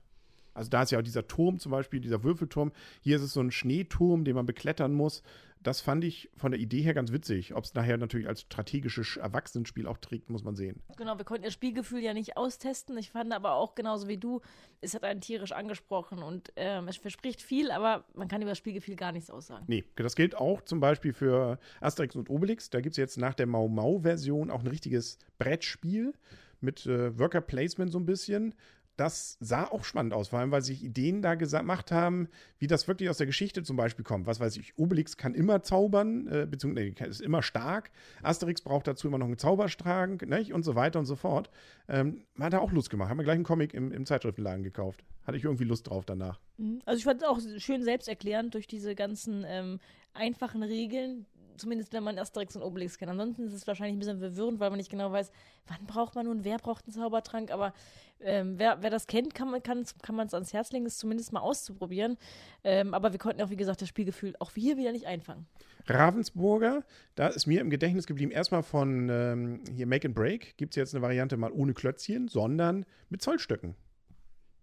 Also 0.54 0.70
da 0.70 0.84
ist 0.84 0.92
ja 0.92 1.00
auch 1.00 1.04
dieser 1.04 1.28
Turm 1.28 1.60
zum 1.60 1.72
Beispiel, 1.72 2.00
dieser 2.00 2.24
Würfelturm. 2.24 2.72
Hier 3.02 3.18
ist 3.18 3.24
es 3.24 3.34
so 3.34 3.42
ein 3.42 3.52
Schneeturm, 3.52 4.24
den 4.24 4.36
man 4.36 4.46
beklettern 4.46 4.94
muss. 4.94 5.24
Das 5.64 5.80
fand 5.80 6.04
ich 6.04 6.30
von 6.36 6.52
der 6.52 6.60
Idee 6.60 6.82
her 6.82 6.94
ganz 6.94 7.12
witzig. 7.12 7.56
Ob 7.56 7.64
es 7.64 7.74
nachher 7.74 7.98
natürlich 7.98 8.28
als 8.28 8.42
strategisches 8.42 9.18
Erwachsenenspiel 9.18 9.88
auch 9.88 9.98
trägt, 9.98 10.30
muss 10.30 10.44
man 10.44 10.56
sehen. 10.56 10.82
Genau, 10.98 11.18
wir 11.18 11.26
konnten 11.26 11.44
das 11.44 11.54
Spielgefühl 11.54 12.02
ja 12.02 12.14
nicht 12.14 12.36
austesten. 12.36 12.98
Ich 12.98 13.12
fand 13.12 13.34
aber 13.34 13.54
auch 13.54 13.74
genauso 13.74 14.08
wie 14.08 14.18
du, 14.18 14.42
es 14.82 14.94
hat 14.94 15.04
einen 15.04 15.22
tierisch 15.22 15.54
angesprochen 15.54 16.22
und 16.22 16.52
ähm, 16.58 16.88
es 16.90 16.98
verspricht 16.98 17.42
viel, 17.42 17.72
aber 17.72 18.04
man 18.14 18.28
kann 18.28 18.42
über 18.42 18.52
das 18.52 18.58
Spielgefühl 18.58 18.96
gar 18.98 19.14
nichts 19.14 19.30
aussagen. 19.30 19.64
Nee, 19.68 19.86
das 19.96 20.16
gilt 20.16 20.36
auch 20.36 20.62
zum 20.62 20.80
Beispiel 20.82 21.14
für 21.14 21.58
Asterix 21.80 22.16
und 22.16 22.30
Obelix. 22.30 22.70
Da 22.70 22.82
gibt 22.82 22.94
es 22.94 22.98
jetzt 22.98 23.18
nach 23.18 23.34
der 23.34 23.48
Mau 23.48 23.68
Mau-Version 23.68 24.52
auch 24.52 24.60
ein 24.60 24.68
richtiges 24.68 25.18
Brettspiel 25.40 26.14
mit 26.60 26.86
äh, 26.86 27.18
Worker 27.18 27.42
Placement 27.42 27.92
so 27.92 28.00
ein 28.00 28.06
bisschen 28.06 28.54
das 28.96 29.38
sah 29.40 29.66
auch 29.66 29.84
spannend 29.84 30.14
aus, 30.14 30.28
vor 30.28 30.40
allem, 30.40 30.52
weil 30.52 30.62
sich 30.62 30.84
Ideen 30.84 31.22
da 31.22 31.36
gemacht 31.36 31.92
haben, 31.92 32.28
wie 32.60 32.68
das 32.68 32.88
wirklich 32.88 33.10
aus 33.10 33.18
der 33.18 33.28
Geschichte 33.28 33.64
zum 33.64 33.76
Beispiel 33.76 34.06
kommt. 34.06 34.28
Was 34.28 34.40
weiß 34.40 34.58
ich, 34.58 34.78
Obelix 34.78 35.18
kann 35.18 35.34
immer 35.34 35.64
zaubern, 35.64 36.28
äh, 36.28 36.48
beziehungsweise 36.50 37.10
ist 37.10 37.22
immer 37.22 37.42
stark. 37.42 37.90
Asterix 38.22 38.62
braucht 38.62 38.88
dazu 38.88 39.08
immer 39.08 39.18
noch 39.18 39.26
einen 39.26 39.38
Zauberstrang 39.38 40.22
ne, 40.28 40.54
und 40.54 40.64
so 40.64 40.76
weiter 40.76 41.00
und 41.00 41.06
so 41.06 41.16
fort. 41.16 41.50
Ähm, 41.88 42.26
man 42.36 42.48
hat 42.48 42.54
da 42.54 42.60
auch 42.60 42.72
Lust 42.72 42.90
gemacht. 42.90 43.10
Haben 43.10 43.18
wir 43.18 43.24
gleich 43.24 43.36
einen 43.36 43.44
Comic 43.44 43.74
im, 43.74 43.92
im 43.92 44.06
Zeitschriftenladen 44.06 44.64
gekauft. 44.64 45.04
Hatte 45.26 45.38
ich 45.38 45.44
irgendwie 45.44 45.64
Lust 45.66 45.90
drauf 45.90 46.06
danach. 46.06 46.40
Mhm. 46.58 46.82
Also 46.86 46.98
ich 46.98 47.04
fand 47.04 47.22
es 47.22 47.28
auch 47.28 47.40
schön 47.58 47.84
selbsterklärend 47.84 48.54
durch 48.54 48.68
diese 48.68 48.94
ganzen 48.94 49.44
ähm, 49.48 49.80
einfachen 50.14 50.62
Regeln, 50.64 51.26
zumindest 51.58 51.94
wenn 51.94 52.04
man 52.04 52.18
Asterix 52.18 52.56
und 52.56 52.62
Obelix 52.62 52.98
kennt. 52.98 53.12
Ansonsten 53.12 53.46
ist 53.46 53.54
es 53.54 53.68
wahrscheinlich 53.68 53.96
ein 53.96 54.00
bisschen 54.00 54.20
verwirrend, 54.20 54.60
weil 54.60 54.70
man 54.70 54.78
nicht 54.78 54.90
genau 54.90 55.12
weiß, 55.12 55.32
wann 55.68 55.86
braucht 55.86 56.16
man 56.16 56.26
nun, 56.26 56.44
wer 56.44 56.58
braucht 56.58 56.86
einen 56.86 56.94
Zaubertrank. 56.94 57.52
Aber 57.52 57.74
ähm, 58.20 58.58
wer, 58.58 58.82
wer, 58.82 58.90
das 58.90 59.08
kennt, 59.08 59.34
kann 59.36 59.50
man 59.50 59.60
es 59.60 59.64
kann, 59.64 59.86
kann 60.02 60.20
ans 60.20 60.54
Herz 60.54 60.72
legen, 60.72 60.86
es 60.86 60.98
zumindest 60.98 61.34
mal 61.34 61.42
auszuprobieren. 61.42 62.18
Ähm, 62.64 62.94
aber 62.94 63.12
wir 63.12 63.20
konnten 63.20 63.42
auch, 63.42 63.50
wie 63.50 63.56
gesagt, 63.56 63.82
das 63.82 63.90
Spielgefühl 63.90 64.36
auch 64.40 64.52
hier 64.54 64.78
wieder 64.78 64.92
nicht 64.92 65.06
einfangen. 65.06 65.46
Ravensburger, 65.88 66.84
da 67.16 67.28
ist 67.28 67.46
mir 67.46 67.60
im 67.60 67.70
Gedächtnis 67.70 68.08
geblieben, 68.08 68.32
erstmal 68.32 68.64
von 68.64 69.10
ähm, 69.10 69.64
hier 69.70 69.86
Make 69.86 70.08
and 70.08 70.16
Break, 70.16 70.58
gibt 70.58 70.74
es 70.74 70.76
jetzt 70.78 70.96
eine 70.96 71.02
Variante 71.02 71.36
mal 71.36 71.52
ohne 71.52 71.74
Klötzchen, 71.74 72.30
sondern 72.30 72.86
mit 73.10 73.22
Zollstöcken. 73.22 73.76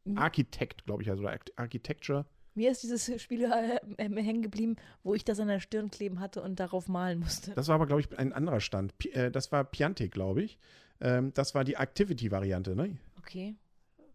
Mhm. 0.05 0.19
Architekt, 0.19 0.87
glaube 0.87 1.03
ich, 1.03 1.11
also 1.11 1.29
Architecture. 1.57 2.27
Mir 2.55 2.71
ist 2.71 2.83
dieses 2.83 3.21
Spiel 3.23 3.45
äh, 3.45 3.77
äh, 3.97 4.23
hängen 4.23 4.43
geblieben, 4.43 4.77
wo 5.03 5.15
ich 5.15 5.25
das 5.25 5.39
an 5.41 5.49
der 5.49 5.61
Stirn 5.61 5.91
kleben 5.91 6.21
hatte 6.21 6.43
und 6.43 6.59
darauf 6.59 6.89
malen 6.89 7.21
musste. 7.21 7.53
Das 7.53 7.69
war 7.69 7.77
aber, 7.77 7.87
glaube 7.87 8.01
ich, 8.01 8.19
ein 8.19 8.33
anderer 8.33 8.61
Stand. 8.61 8.97
P 8.99 9.11
äh, 9.11 9.31
das 9.31 9.53
war 9.53 9.65
Piantic, 9.65 10.13
glaube 10.13 10.43
ich. 10.43 10.59
Ähm, 11.01 11.33
das 11.35 11.55
war 11.55 11.65
die 11.65 11.75
Activity-Variante, 11.75 12.75
ne? 12.75 12.99
Okay. 13.19 13.55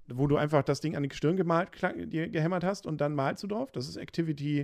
Wo 0.08 0.28
du 0.28 0.38
einfach 0.38 0.64
das 0.64 0.82
Ding 0.82 0.96
an 0.96 1.04
die 1.04 1.16
Stirn 1.16 1.36
gemalt, 1.36 1.70
dir 2.12 2.30
gehämmert 2.30 2.64
hast 2.64 2.86
und 2.86 3.02
dann 3.02 3.16
malst 3.16 3.42
du 3.44 3.48
drauf. 3.48 3.72
Das 3.72 3.88
ist 3.88 3.96
Activity, 3.96 4.60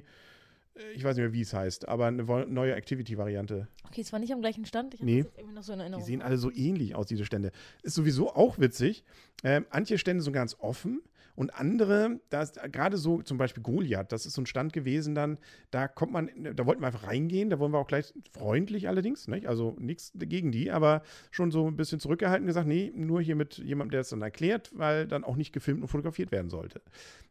äh, 0.75 0.91
ich 0.93 1.03
weiß 1.03 1.15
nicht 1.15 1.23
mehr, 1.23 1.33
wie 1.33 1.41
es 1.41 1.53
heißt, 1.53 1.87
aber 1.87 2.07
eine 2.07 2.23
neue 2.47 2.75
Activity-Variante. 2.75 3.67
Okay, 3.87 4.01
es 4.01 4.11
war 4.11 4.19
nicht 4.19 4.33
am 4.33 4.41
gleichen 4.41 4.65
Stand. 4.65 4.93
Ich 4.93 5.01
nee, 5.01 5.25
so 5.61 5.75
die 5.75 6.01
sehen 6.03 6.21
alle 6.21 6.37
so 6.37 6.51
ähnlich 6.51 6.93
aus, 6.93 7.07
diese 7.07 7.25
Stände. 7.25 7.51
Ist 7.81 7.95
sowieso 7.95 8.33
auch 8.35 8.59
witzig. 8.59 9.03
Ähm, 9.43 9.65
manche 9.71 9.97
Stände 9.97 10.21
sind 10.21 10.33
ganz 10.33 10.55
offen 10.59 11.01
und 11.35 11.53
andere, 11.53 12.19
da 12.29 12.41
ist 12.41 12.59
gerade 12.71 12.97
so 12.97 13.21
zum 13.21 13.37
Beispiel 13.37 13.63
Goliath, 13.63 14.11
das 14.11 14.25
ist 14.25 14.33
so 14.33 14.41
ein 14.41 14.45
Stand 14.45 14.73
gewesen 14.73 15.15
dann, 15.15 15.37
da 15.71 15.87
kommt 15.87 16.11
man, 16.11 16.29
da 16.55 16.65
wollten 16.65 16.81
wir 16.81 16.87
einfach 16.87 17.07
reingehen, 17.07 17.49
da 17.49 17.59
wollen 17.59 17.71
wir 17.71 17.79
auch 17.79 17.87
gleich 17.87 18.13
freundlich 18.31 18.87
allerdings, 18.87 19.27
nicht? 19.27 19.47
also 19.47 19.75
nichts 19.79 20.11
gegen 20.15 20.51
die, 20.51 20.71
aber 20.71 21.03
schon 21.31 21.51
so 21.51 21.67
ein 21.67 21.75
bisschen 21.75 21.99
zurückgehalten 21.99 22.47
gesagt, 22.47 22.67
nee, 22.67 22.91
nur 22.95 23.21
hier 23.21 23.35
mit 23.35 23.57
jemandem, 23.57 23.91
der 23.91 24.01
es 24.01 24.09
dann 24.09 24.21
erklärt, 24.21 24.71
weil 24.73 25.07
dann 25.07 25.23
auch 25.23 25.35
nicht 25.35 25.53
gefilmt 25.53 25.81
und 25.81 25.87
fotografiert 25.87 26.31
werden 26.31 26.49
sollte. 26.49 26.81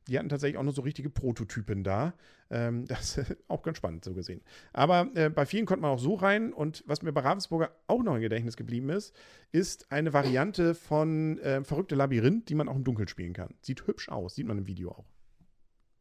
Die 0.09 0.19
hatten 0.19 0.29
tatsächlich 0.29 0.59
auch 0.59 0.65
nur 0.65 0.73
so 0.73 0.83
richtige 0.83 1.11
Prototypen 1.11 1.85
da. 1.85 2.15
Ähm, 2.51 2.85
das 2.89 3.19
ist 3.19 3.37
auch 3.49 3.63
ganz 3.63 3.79
spannend 3.79 4.05
so 4.05 4.13
gesehen. 4.13 4.43
Aber 4.73 5.09
äh, 5.15 5.31
bei 5.31 5.47
vielen 5.47 5.67
konnte 5.67 5.83
man 5.83 5.93
auch 5.93 5.99
so 5.99 6.15
rein 6.15 6.53
und 6.53 6.85
was 6.87 7.03
mir 7.03 7.13
bei 7.13 7.21
Ravensburger 7.21 7.71
auch 7.87 8.03
noch 8.03 8.15
im 8.15 8.21
Gedächtnis 8.21 8.57
geblieben 8.57 8.91
ist, 8.91 9.15
ist 9.53 9.91
eine 9.91 10.13
Variante 10.13 10.75
von 10.75 11.39
äh, 11.39 11.65
Verrückte 11.65 11.95
Labyrinth, 11.95 12.49
die 12.49 12.55
man 12.55 12.69
auch 12.69 12.77
im 12.77 12.85
Dunkeln 12.85 13.09
spielen 13.09 13.33
kann. 13.33 13.55
Sieht 13.63 13.87
hübsch 13.87 14.09
aus, 14.09 14.35
sieht 14.35 14.47
man 14.47 14.59
im 14.59 14.67
Video 14.67 14.91
auch. 14.91 15.05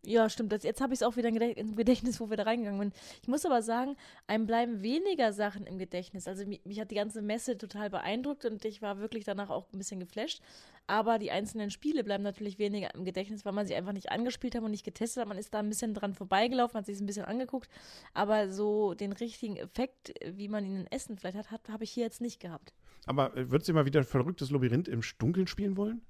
Ja, 0.05 0.29
stimmt. 0.29 0.53
Das, 0.53 0.63
jetzt 0.63 0.79
habe 0.79 0.93
ich 0.93 0.99
es 0.99 1.03
auch 1.03 1.17
wieder 1.17 1.27
im 1.27 1.75
Gedächtnis, 1.75 2.21
wo 2.21 2.29
wir 2.29 2.37
da 2.37 2.43
reingegangen 2.43 2.79
sind. 2.79 2.95
Ich 3.21 3.27
muss 3.27 3.45
aber 3.45 3.61
sagen, 3.61 3.97
einem 4.27 4.45
bleiben 4.45 4.81
weniger 4.81 5.33
Sachen 5.33 5.67
im 5.67 5.77
Gedächtnis. 5.77 6.25
Also 6.27 6.45
mich, 6.45 6.61
mich, 6.63 6.79
hat 6.79 6.89
die 6.89 6.95
ganze 6.95 7.21
Messe 7.21 7.57
total 7.57 7.89
beeindruckt 7.89 8.45
und 8.45 8.63
ich 8.63 8.81
war 8.81 8.99
wirklich 8.99 9.25
danach 9.25 9.49
auch 9.49 9.65
ein 9.73 9.77
bisschen 9.77 9.99
geflasht. 9.99 10.41
Aber 10.87 11.19
die 11.19 11.31
einzelnen 11.31 11.69
Spiele 11.69 12.05
bleiben 12.05 12.23
natürlich 12.23 12.59
weniger 12.59 12.95
im 12.95 13.03
Gedächtnis, 13.03 13.43
weil 13.43 13.51
man 13.51 13.67
sie 13.67 13.75
einfach 13.75 13.91
nicht 13.91 14.09
angespielt 14.09 14.55
hat 14.55 14.63
und 14.63 14.71
nicht 14.71 14.85
getestet 14.85 15.21
hat. 15.21 15.27
Man 15.27 15.37
ist 15.37 15.53
da 15.53 15.59
ein 15.59 15.69
bisschen 15.69 15.93
dran 15.93 16.13
vorbeigelaufen, 16.13 16.77
hat 16.77 16.85
sich 16.85 16.99
ein 16.99 17.05
bisschen 17.05 17.25
angeguckt. 17.25 17.69
Aber 18.13 18.49
so 18.49 18.93
den 18.93 19.11
richtigen 19.11 19.57
Effekt, 19.57 20.13
wie 20.25 20.47
man 20.47 20.63
ihn 20.63 20.77
in 20.77 20.87
Essen 20.87 21.17
vielleicht 21.17 21.37
hat, 21.37 21.51
hat 21.51 21.69
habe 21.69 21.83
ich 21.83 21.91
hier 21.91 22.05
jetzt 22.05 22.21
nicht 22.21 22.39
gehabt. 22.39 22.73
Aber 23.05 23.35
äh, 23.35 23.51
würdest 23.51 23.67
du 23.67 23.73
mal 23.73 23.85
wieder 23.85 23.99
ein 23.99 24.05
verrücktes 24.05 24.49
Labyrinth 24.49 24.87
im 24.87 25.01
Dunkeln 25.17 25.47
spielen 25.47 25.75
wollen? 25.75 26.01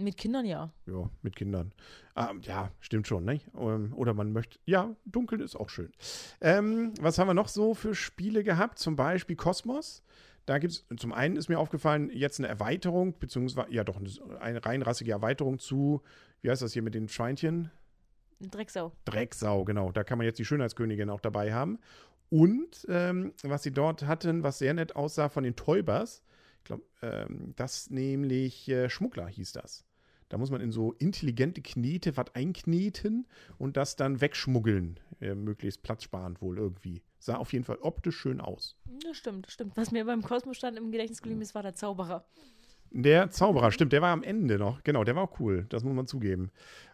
Mit 0.00 0.16
Kindern 0.16 0.46
ja. 0.46 0.70
Ja, 0.86 1.10
mit 1.22 1.34
Kindern. 1.34 1.72
Ah, 2.14 2.32
ja, 2.42 2.70
stimmt 2.78 3.08
schon, 3.08 3.24
ne? 3.24 3.40
Oder 3.52 4.14
man 4.14 4.32
möchte, 4.32 4.58
ja, 4.64 4.94
dunkel 5.04 5.40
ist 5.40 5.56
auch 5.56 5.70
schön. 5.70 5.92
Ähm, 6.40 6.94
was 7.00 7.18
haben 7.18 7.26
wir 7.26 7.34
noch 7.34 7.48
so 7.48 7.74
für 7.74 7.96
Spiele 7.96 8.44
gehabt? 8.44 8.78
Zum 8.78 8.94
Beispiel 8.94 9.34
Kosmos. 9.34 10.04
Da 10.46 10.58
gibt 10.58 10.72
es, 10.72 10.86
zum 10.98 11.12
einen 11.12 11.36
ist 11.36 11.48
mir 11.48 11.58
aufgefallen, 11.58 12.10
jetzt 12.10 12.38
eine 12.38 12.46
Erweiterung, 12.46 13.18
beziehungsweise, 13.18 13.72
ja 13.72 13.82
doch, 13.82 14.00
eine 14.40 14.64
reinrassige 14.64 15.10
Erweiterung 15.10 15.58
zu, 15.58 16.00
wie 16.42 16.50
heißt 16.50 16.62
das 16.62 16.72
hier 16.72 16.82
mit 16.82 16.94
den 16.94 17.08
Schweinchen? 17.08 17.70
Drecksau. 18.40 18.92
Drecksau, 19.04 19.64
genau. 19.64 19.90
Da 19.90 20.04
kann 20.04 20.16
man 20.16 20.26
jetzt 20.26 20.38
die 20.38 20.44
Schönheitskönigin 20.44 21.10
auch 21.10 21.20
dabei 21.20 21.52
haben. 21.52 21.80
Und 22.30 22.86
ähm, 22.88 23.32
was 23.42 23.64
sie 23.64 23.72
dort 23.72 24.06
hatten, 24.06 24.44
was 24.44 24.58
sehr 24.58 24.74
nett 24.74 24.94
aussah 24.94 25.28
von 25.28 25.42
den 25.42 25.56
Täubers, 25.56 26.22
ich 26.58 26.64
glaube, 26.64 26.84
ähm, 27.02 27.54
das 27.56 27.90
nämlich 27.90 28.68
äh, 28.68 28.88
Schmuggler 28.88 29.26
hieß 29.26 29.52
das. 29.52 29.87
Da 30.28 30.38
muss 30.38 30.50
man 30.50 30.60
in 30.60 30.72
so 30.72 30.92
intelligente 30.92 31.62
Knete 31.62 32.16
was 32.16 32.34
einkneten 32.34 33.26
und 33.58 33.76
das 33.76 33.96
dann 33.96 34.20
wegschmuggeln. 34.20 35.00
Äh, 35.20 35.34
möglichst 35.34 35.82
platzsparend 35.82 36.40
wohl 36.42 36.58
irgendwie. 36.58 37.02
Sah 37.18 37.36
auf 37.36 37.52
jeden 37.52 37.64
Fall 37.64 37.78
optisch 37.80 38.16
schön 38.16 38.40
aus. 38.40 38.76
Das 39.04 39.16
stimmt, 39.16 39.46
das 39.46 39.54
stimmt. 39.54 39.76
Was 39.76 39.90
mir 39.90 40.04
beim 40.04 40.22
Kosmos-Stand 40.22 40.78
im 40.78 40.92
Gedächtnis 40.92 41.22
geblieben 41.22 41.42
ist, 41.42 41.54
war 41.54 41.62
der 41.62 41.74
Zauberer. 41.74 42.24
Der 42.90 43.30
Zauberer, 43.30 43.70
stimmt, 43.70 43.92
der 43.92 44.00
war 44.00 44.12
am 44.12 44.22
Ende 44.22 44.58
noch. 44.58 44.82
Genau, 44.82 45.04
der 45.04 45.14
war 45.14 45.24
auch 45.24 45.40
cool, 45.40 45.66
das 45.68 45.84
muss 45.84 45.94
man 45.94 46.06
zugeben. 46.06 46.50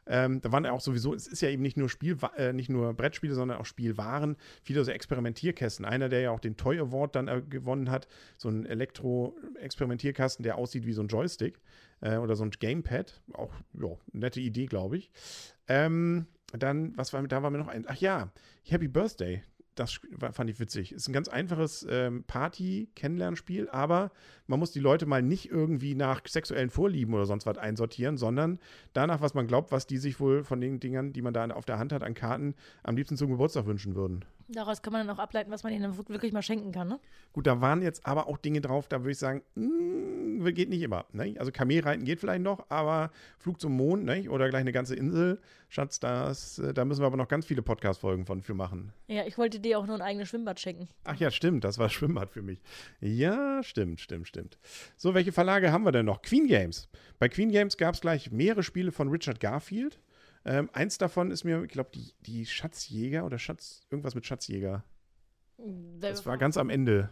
Ähm, 0.06 0.40
da 0.40 0.52
waren 0.52 0.66
auch 0.66 0.80
sowieso, 0.80 1.14
es 1.14 1.26
ist 1.26 1.40
ja 1.40 1.48
eben 1.48 1.62
nicht 1.62 1.76
nur 1.76 1.88
Spiel, 1.88 2.18
äh, 2.36 2.52
nicht 2.52 2.68
nur 2.68 2.92
Brettspiele, 2.94 3.34
sondern 3.34 3.58
auch 3.58 3.64
Spielwaren, 3.64 4.36
viele 4.62 4.84
so 4.84 4.90
Experimentierkästen. 4.90 5.84
Einer, 5.84 6.08
der 6.08 6.20
ja 6.20 6.30
auch 6.30 6.40
den 6.40 6.56
Toy 6.56 6.78
Award 6.78 7.16
dann 7.16 7.28
äh, 7.28 7.42
gewonnen 7.48 7.90
hat, 7.90 8.08
so 8.36 8.48
ein 8.48 8.66
Elektro-Experimentierkasten, 8.66 10.42
der 10.42 10.58
aussieht 10.58 10.84
wie 10.84 10.92
so 10.92 11.02
ein 11.02 11.08
Joystick 11.08 11.60
äh, 12.00 12.16
oder 12.16 12.36
so 12.36 12.44
ein 12.44 12.50
Gamepad. 12.50 13.22
Auch, 13.32 13.52
ja, 13.72 13.96
nette 14.12 14.40
Idee, 14.40 14.66
glaube 14.66 14.98
ich. 14.98 15.10
Ähm, 15.68 16.26
dann, 16.52 16.96
was 16.96 17.12
war, 17.12 17.22
da 17.22 17.42
war 17.42 17.50
mir 17.50 17.58
noch 17.58 17.68
ein, 17.68 17.84
ach 17.88 17.96
ja, 17.96 18.30
Happy 18.64 18.88
Birthday 18.88 19.42
das 19.74 20.00
fand 20.32 20.50
ich 20.50 20.60
witzig. 20.60 20.92
Ist 20.92 21.08
ein 21.08 21.12
ganz 21.12 21.28
einfaches 21.28 21.86
ähm, 21.88 22.24
Party-Kennenlernspiel, 22.24 23.68
aber 23.70 24.10
man 24.46 24.58
muss 24.58 24.72
die 24.72 24.80
Leute 24.80 25.06
mal 25.06 25.22
nicht 25.22 25.50
irgendwie 25.50 25.94
nach 25.94 26.20
sexuellen 26.26 26.70
Vorlieben 26.70 27.14
oder 27.14 27.26
sonst 27.26 27.46
was 27.46 27.58
einsortieren, 27.58 28.16
sondern 28.16 28.58
danach, 28.92 29.20
was 29.20 29.34
man 29.34 29.46
glaubt, 29.46 29.72
was 29.72 29.86
die 29.86 29.98
sich 29.98 30.20
wohl 30.20 30.44
von 30.44 30.60
den 30.60 30.80
Dingern, 30.80 31.12
die 31.12 31.22
man 31.22 31.34
da 31.34 31.44
auf 31.50 31.64
der 31.64 31.78
Hand 31.78 31.92
hat, 31.92 32.02
an 32.02 32.14
Karten 32.14 32.54
am 32.82 32.96
liebsten 32.96 33.16
zum 33.16 33.30
Geburtstag 33.30 33.66
wünschen 33.66 33.94
würden. 33.94 34.24
Daraus 34.48 34.82
kann 34.82 34.92
man 34.92 35.06
dann 35.06 35.16
auch 35.16 35.20
ableiten, 35.20 35.50
was 35.50 35.62
man 35.62 35.72
ihnen 35.72 35.96
wirklich 36.08 36.32
mal 36.32 36.42
schenken 36.42 36.70
kann, 36.70 36.88
ne? 36.88 37.00
Gut, 37.32 37.46
da 37.46 37.60
waren 37.60 37.80
jetzt 37.80 38.04
aber 38.06 38.26
auch 38.28 38.36
Dinge 38.36 38.60
drauf, 38.60 38.88
da 38.88 39.00
würde 39.00 39.12
ich 39.12 39.18
sagen, 39.18 39.42
mh, 39.54 39.66
hm, 39.66 40.13
geht 40.52 40.68
nicht 40.68 40.82
immer. 40.82 41.06
Ne? 41.12 41.34
Also 41.38 41.50
Kamelreiten 41.52 42.04
geht 42.04 42.20
vielleicht 42.20 42.42
noch, 42.42 42.68
aber 42.70 43.10
Flug 43.38 43.60
zum 43.60 43.76
Mond 43.76 44.04
ne? 44.04 44.28
oder 44.28 44.48
gleich 44.48 44.60
eine 44.60 44.72
ganze 44.72 44.94
Insel, 44.94 45.40
Schatz, 45.68 46.00
das, 46.00 46.58
äh, 46.58 46.74
da 46.74 46.84
müssen 46.84 47.02
wir 47.02 47.06
aber 47.06 47.16
noch 47.16 47.28
ganz 47.28 47.46
viele 47.46 47.62
Podcast-Folgen 47.62 48.26
von 48.26 48.42
für 48.42 48.54
machen. 48.54 48.92
Ja, 49.08 49.26
ich 49.26 49.38
wollte 49.38 49.60
dir 49.60 49.78
auch 49.78 49.86
nur 49.86 49.96
ein 49.96 50.02
eigenes 50.02 50.28
Schwimmbad 50.28 50.60
schenken. 50.60 50.88
Ach 51.04 51.16
ja, 51.16 51.30
stimmt, 51.30 51.64
das 51.64 51.78
war 51.78 51.88
Schwimmbad 51.90 52.30
für 52.30 52.42
mich. 52.42 52.60
Ja, 53.00 53.62
stimmt, 53.62 54.00
stimmt, 54.00 54.28
stimmt. 54.28 54.58
So, 54.96 55.14
welche 55.14 55.32
Verlage 55.32 55.72
haben 55.72 55.84
wir 55.84 55.92
denn 55.92 56.06
noch? 56.06 56.22
Queen 56.22 56.46
Games. 56.46 56.88
Bei 57.18 57.28
Queen 57.28 57.50
Games 57.50 57.76
gab 57.76 57.94
es 57.94 58.00
gleich 58.00 58.30
mehrere 58.30 58.62
Spiele 58.62 58.92
von 58.92 59.08
Richard 59.08 59.40
Garfield. 59.40 60.00
Ähm, 60.44 60.68
eins 60.72 60.98
davon 60.98 61.30
ist 61.30 61.44
mir, 61.44 61.62
ich 61.62 61.70
glaube, 61.70 61.90
die, 61.94 62.12
die 62.20 62.44
Schatzjäger 62.44 63.24
oder 63.24 63.38
Schatz, 63.38 63.82
irgendwas 63.90 64.14
mit 64.14 64.26
Schatzjäger. 64.26 64.84
Das 66.00 66.26
war 66.26 66.36
ganz 66.36 66.56
am 66.56 66.68
Ende. 66.68 67.10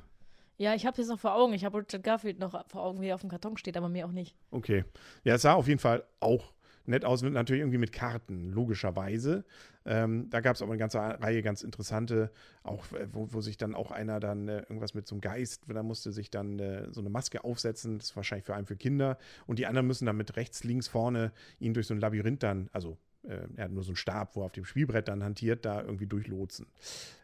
Ja, 0.62 0.76
ich 0.76 0.86
habe 0.86 1.02
es 1.02 1.08
noch 1.08 1.18
vor 1.18 1.34
Augen. 1.34 1.54
Ich 1.54 1.64
habe 1.64 1.78
Richard 1.78 2.04
Garfield 2.04 2.38
noch 2.38 2.52
vor 2.68 2.84
Augen, 2.84 3.00
wie 3.00 3.08
er 3.08 3.16
auf 3.16 3.20
dem 3.20 3.30
Karton 3.30 3.56
steht, 3.56 3.76
aber 3.76 3.88
mir 3.88 4.06
auch 4.06 4.12
nicht. 4.12 4.36
Okay. 4.52 4.84
Ja, 5.24 5.34
es 5.34 5.42
sah 5.42 5.54
auf 5.54 5.66
jeden 5.66 5.80
Fall 5.80 6.04
auch 6.20 6.52
nett 6.86 7.04
aus, 7.04 7.22
natürlich 7.22 7.62
irgendwie 7.62 7.78
mit 7.78 7.90
Karten, 7.90 8.52
logischerweise. 8.52 9.44
Ähm, 9.84 10.30
da 10.30 10.40
gab 10.40 10.54
es 10.54 10.62
aber 10.62 10.70
eine 10.70 10.78
ganze 10.78 11.00
Reihe 11.00 11.42
ganz 11.42 11.62
interessante, 11.64 12.30
auch 12.62 12.84
äh, 12.92 13.08
wo, 13.10 13.32
wo 13.32 13.40
sich 13.40 13.56
dann 13.56 13.74
auch 13.74 13.90
einer 13.90 14.20
dann 14.20 14.46
äh, 14.46 14.58
irgendwas 14.60 14.94
mit 14.94 15.08
so 15.08 15.16
einem 15.16 15.20
Geist, 15.20 15.64
da 15.66 15.82
musste 15.82 16.12
sich 16.12 16.30
dann 16.30 16.60
äh, 16.60 16.86
so 16.92 17.00
eine 17.00 17.10
Maske 17.10 17.42
aufsetzen, 17.42 17.98
das 17.98 18.10
ist 18.10 18.16
wahrscheinlich 18.16 18.46
für 18.46 18.54
einen 18.54 18.66
für 18.66 18.76
Kinder. 18.76 19.18
Und 19.48 19.58
die 19.58 19.66
anderen 19.66 19.88
müssen 19.88 20.06
dann 20.06 20.16
mit 20.16 20.36
rechts, 20.36 20.62
links, 20.62 20.86
vorne 20.86 21.32
ihn 21.58 21.74
durch 21.74 21.88
so 21.88 21.94
ein 21.94 22.00
Labyrinth 22.00 22.44
dann, 22.44 22.70
also 22.72 22.98
äh, 23.24 23.38
er 23.56 23.64
hat 23.64 23.72
nur 23.72 23.82
so 23.82 23.90
einen 23.90 23.96
Stab, 23.96 24.36
wo 24.36 24.42
er 24.42 24.46
auf 24.46 24.52
dem 24.52 24.64
Spielbrett 24.64 25.08
dann 25.08 25.24
hantiert, 25.24 25.64
da 25.64 25.82
irgendwie 25.82 26.06
durchlotsen. 26.06 26.66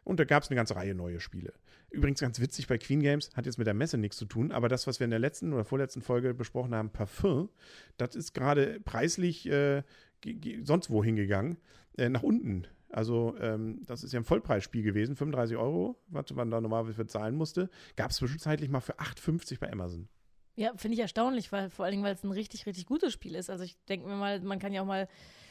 Und 0.03 0.19
da 0.19 0.25
gab 0.25 0.43
es 0.43 0.51
eine 0.51 0.57
ganze 0.57 0.75
Reihe 0.75 0.95
neue 0.95 1.21
Spiele. 1.21 1.53
Übrigens 1.91 2.21
ganz 2.21 2.39
witzig 2.41 2.67
bei 2.67 2.77
Queen 2.77 3.01
Games, 3.01 3.31
hat 3.35 3.47
jetzt 3.47 3.57
mit 3.57 3.67
der 3.67 3.75
Messe 3.75 3.97
nichts 3.97 4.19
zu 4.19 4.27
tun, 4.27 4.53
aber 4.53 4.69
das, 4.69 4.87
was 4.87 5.01
wir 5.01 5.07
in 5.07 5.11
der 5.11 5.19
letzten 5.19 5.53
oder 5.55 5.65
vorletzten 5.65 6.03
Folge 6.03 6.35
besprochen 6.35 6.75
haben, 6.75 6.91
Parfum, 6.91 7.49
das 7.97 8.15
ist 8.15 8.35
gerade 8.35 8.79
preislich 8.81 9.49
äh, 9.49 9.83
sonst 10.65 10.91
wo 10.91 11.03
hingegangen, 11.03 11.57
äh, 11.97 12.11
nach 12.11 12.23
unten. 12.23 12.67
Also, 12.91 13.37
ähm, 13.41 13.83
das 13.87 14.03
ist 14.03 14.13
ja 14.13 14.21
ein 14.21 14.25
Vollpreisspiel 14.25 14.83
gewesen, 14.83 15.17
35 15.17 15.57
Euro, 15.57 15.99
was 16.09 16.31
man 16.33 16.51
da 16.51 16.61
normalerweise 16.61 17.07
zahlen 17.07 17.37
musste. 17.37 17.71
Gab 17.97 18.11
es 18.11 18.17
zwischenzeitlich 18.17 18.71
mal 18.71 18.81
für 18.81 18.99
8,50 18.99 19.61
bei 19.61 19.71
Amazon. 19.71 20.09
Ja, 20.59 20.73
finde 20.75 20.97
ich 20.97 21.01
erstaunlich, 21.01 21.53
weil 21.53 21.71
vor 21.71 21.85
allen 21.85 21.93
Dingen, 21.93 22.03
weil 22.03 22.15
es 22.15 22.25
ein 22.25 22.33
richtig, 22.33 22.67
richtig 22.67 22.85
gutes 22.87 23.13
Spiel 23.13 23.37
ist. 23.37 23.49
Also 23.49 23.63
ich 23.63 23.77
denke 23.89 24.09
mir 24.09 24.17
mal, 24.17 24.41
man 24.41 24.59
kann 24.59 24.73
ja 24.73 24.83
auch 24.83 24.87
mal 24.87 25.07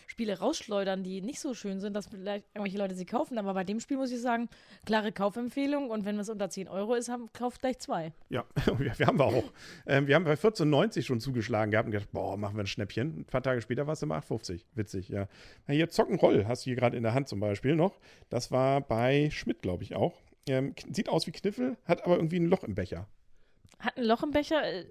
Spiele 0.05 0.37
rausschleudern, 0.37 1.01
die 1.01 1.21
nicht 1.21 1.39
so 1.39 1.53
schön 1.53 1.79
sind, 1.79 1.93
dass 1.93 2.07
vielleicht 2.07 2.45
irgendwelche 2.53 2.77
Leute 2.77 2.93
sie 2.93 3.05
kaufen. 3.05 3.37
Aber 3.37 3.53
bei 3.53 3.63
dem 3.63 3.79
Spiel 3.79 3.95
muss 3.95 4.11
ich 4.11 4.19
sagen, 4.19 4.49
klare 4.85 5.13
Kaufempfehlung 5.13 5.91
und 5.91 6.03
wenn 6.03 6.19
es 6.19 6.27
unter 6.27 6.49
10 6.49 6.67
Euro 6.67 6.93
ist, 6.93 7.07
haben, 7.07 7.29
kauft 7.31 7.61
gleich 7.61 7.79
zwei. 7.79 8.11
Ja, 8.29 8.43
wir 8.77 9.07
haben 9.07 9.17
wir 9.17 9.25
auch. 9.25 9.53
Ähm, 9.85 10.07
wir 10.07 10.15
haben 10.15 10.25
bei 10.25 10.33
14,90 10.33 11.03
schon 11.03 11.21
zugeschlagen 11.21 11.71
gehabt 11.71 11.85
und 11.85 11.93
gedacht, 11.93 12.11
boah, 12.11 12.35
machen 12.35 12.57
wir 12.57 12.65
ein 12.65 12.67
Schnäppchen. 12.67 13.19
Ein 13.19 13.25
paar 13.25 13.41
Tage 13.41 13.61
später 13.61 13.87
war 13.87 13.93
es 13.93 14.01
immer 14.01 14.17
8,50. 14.17 14.65
Witzig, 14.75 15.07
ja. 15.07 15.29
Na, 15.67 15.73
hier 15.73 15.87
Zockenroll 15.89 16.47
hast 16.47 16.65
du 16.65 16.71
hier 16.71 16.75
gerade 16.75 16.97
in 16.97 17.03
der 17.03 17.13
Hand 17.13 17.29
zum 17.29 17.39
Beispiel 17.39 17.77
noch. 17.77 17.97
Das 18.29 18.51
war 18.51 18.81
bei 18.81 19.29
Schmidt, 19.31 19.61
glaube 19.61 19.83
ich, 19.83 19.95
auch. 19.95 20.19
Ähm, 20.49 20.75
sieht 20.91 21.07
aus 21.07 21.27
wie 21.27 21.31
Kniffel, 21.31 21.77
hat 21.85 22.03
aber 22.03 22.17
irgendwie 22.17 22.39
ein 22.41 22.47
Loch 22.47 22.65
im 22.65 22.75
Becher. 22.75 23.07
Hat 23.79 23.97
ein 23.97 24.03
Loch 24.03 24.23
im 24.23 24.31
Becher? 24.31 24.63
Äh, 24.63 24.85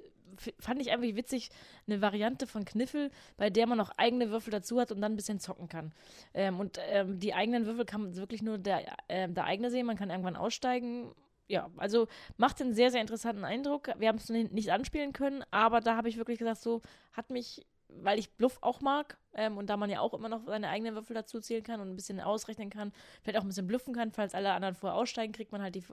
fand 0.59 0.81
ich 0.81 0.91
einfach 0.91 1.17
witzig, 1.17 1.51
eine 1.87 2.03
Variante 2.03 2.47
von 2.47 2.65
Kniffel, 2.65 3.11
bei 3.37 3.51
der 3.51 3.67
man 3.67 3.79
noch 3.79 3.91
eigene 3.97 4.31
Würfel 4.31 4.51
dazu 4.51 4.81
hat 4.81 4.93
und 4.93 5.01
dann 5.01 5.13
ein 5.13 5.17
bisschen 5.17 5.41
zocken 5.41 5.69
kann. 5.69 5.93
Ähm, 6.35 6.61
und 6.61 6.79
ähm, 6.89 7.19
die 7.19 7.35
eigenen 7.35 7.67
Würfel 7.67 7.85
kann 7.85 8.03
man 8.03 8.17
wirklich 8.17 8.43
nur 8.43 8.59
der, 8.59 8.83
äh, 9.09 9.29
der 9.29 9.45
eigene 9.45 9.71
sehen, 9.71 9.87
man 9.87 9.97
kann 9.97 10.11
irgendwann 10.11 10.37
aussteigen. 10.37 11.13
Ja, 11.49 11.71
also 11.77 12.09
macht 12.37 12.61
einen 12.61 12.75
sehr, 12.75 12.91
sehr 12.91 13.01
interessanten 13.01 13.45
Eindruck. 13.45 13.91
Wir 13.99 14.09
haben 14.09 14.17
es 14.17 14.29
nicht 14.29 14.73
anspielen 14.73 15.13
können, 15.13 15.45
aber 15.53 15.81
da 15.81 15.97
habe 15.97 16.09
ich 16.09 16.17
wirklich 16.17 16.39
gesagt, 16.39 16.61
so 16.61 16.83
hat 17.13 17.31
mich 17.31 17.65
weil 17.89 18.19
ich 18.19 18.33
Bluff 18.33 18.59
auch 18.61 18.81
mag 18.81 19.19
ähm, 19.35 19.57
und 19.59 19.71
da 19.71 19.77
man 19.77 19.91
ja 19.91 20.01
auch 20.01 20.15
immer 20.15 20.29
noch 20.29 20.45
seine 20.47 20.69
eigenen 20.69 20.95
Würfel 20.95 21.15
dazu 21.15 21.41
zählen 21.41 21.63
kann 21.63 21.81
und 21.81 21.89
ein 21.89 21.97
bisschen 21.97 22.21
ausrechnen 22.21 22.71
kann, 22.71 22.93
vielleicht 23.23 23.39
auch 23.39 23.43
ein 23.43 23.49
bisschen 23.49 23.67
bluffen 23.67 23.95
kann, 23.95 24.13
falls 24.13 24.35
alle 24.35 24.53
anderen 24.53 24.75
vorher 24.75 24.99
aussteigen, 24.99 25.33
kriegt 25.33 25.53
man 25.53 25.63
halt 25.63 25.75
die, 25.75 25.85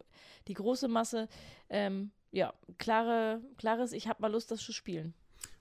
die 0.47 0.53
große 0.53 0.87
Masse. 0.87 1.27
Ähm, 1.69 2.11
ja, 2.31 2.53
klare, 2.77 3.41
klares, 3.57 3.93
ich 3.93 4.07
habe 4.07 4.21
mal 4.21 4.31
Lust, 4.31 4.49
das 4.51 4.61
zu 4.61 4.73
spielen. 4.73 5.13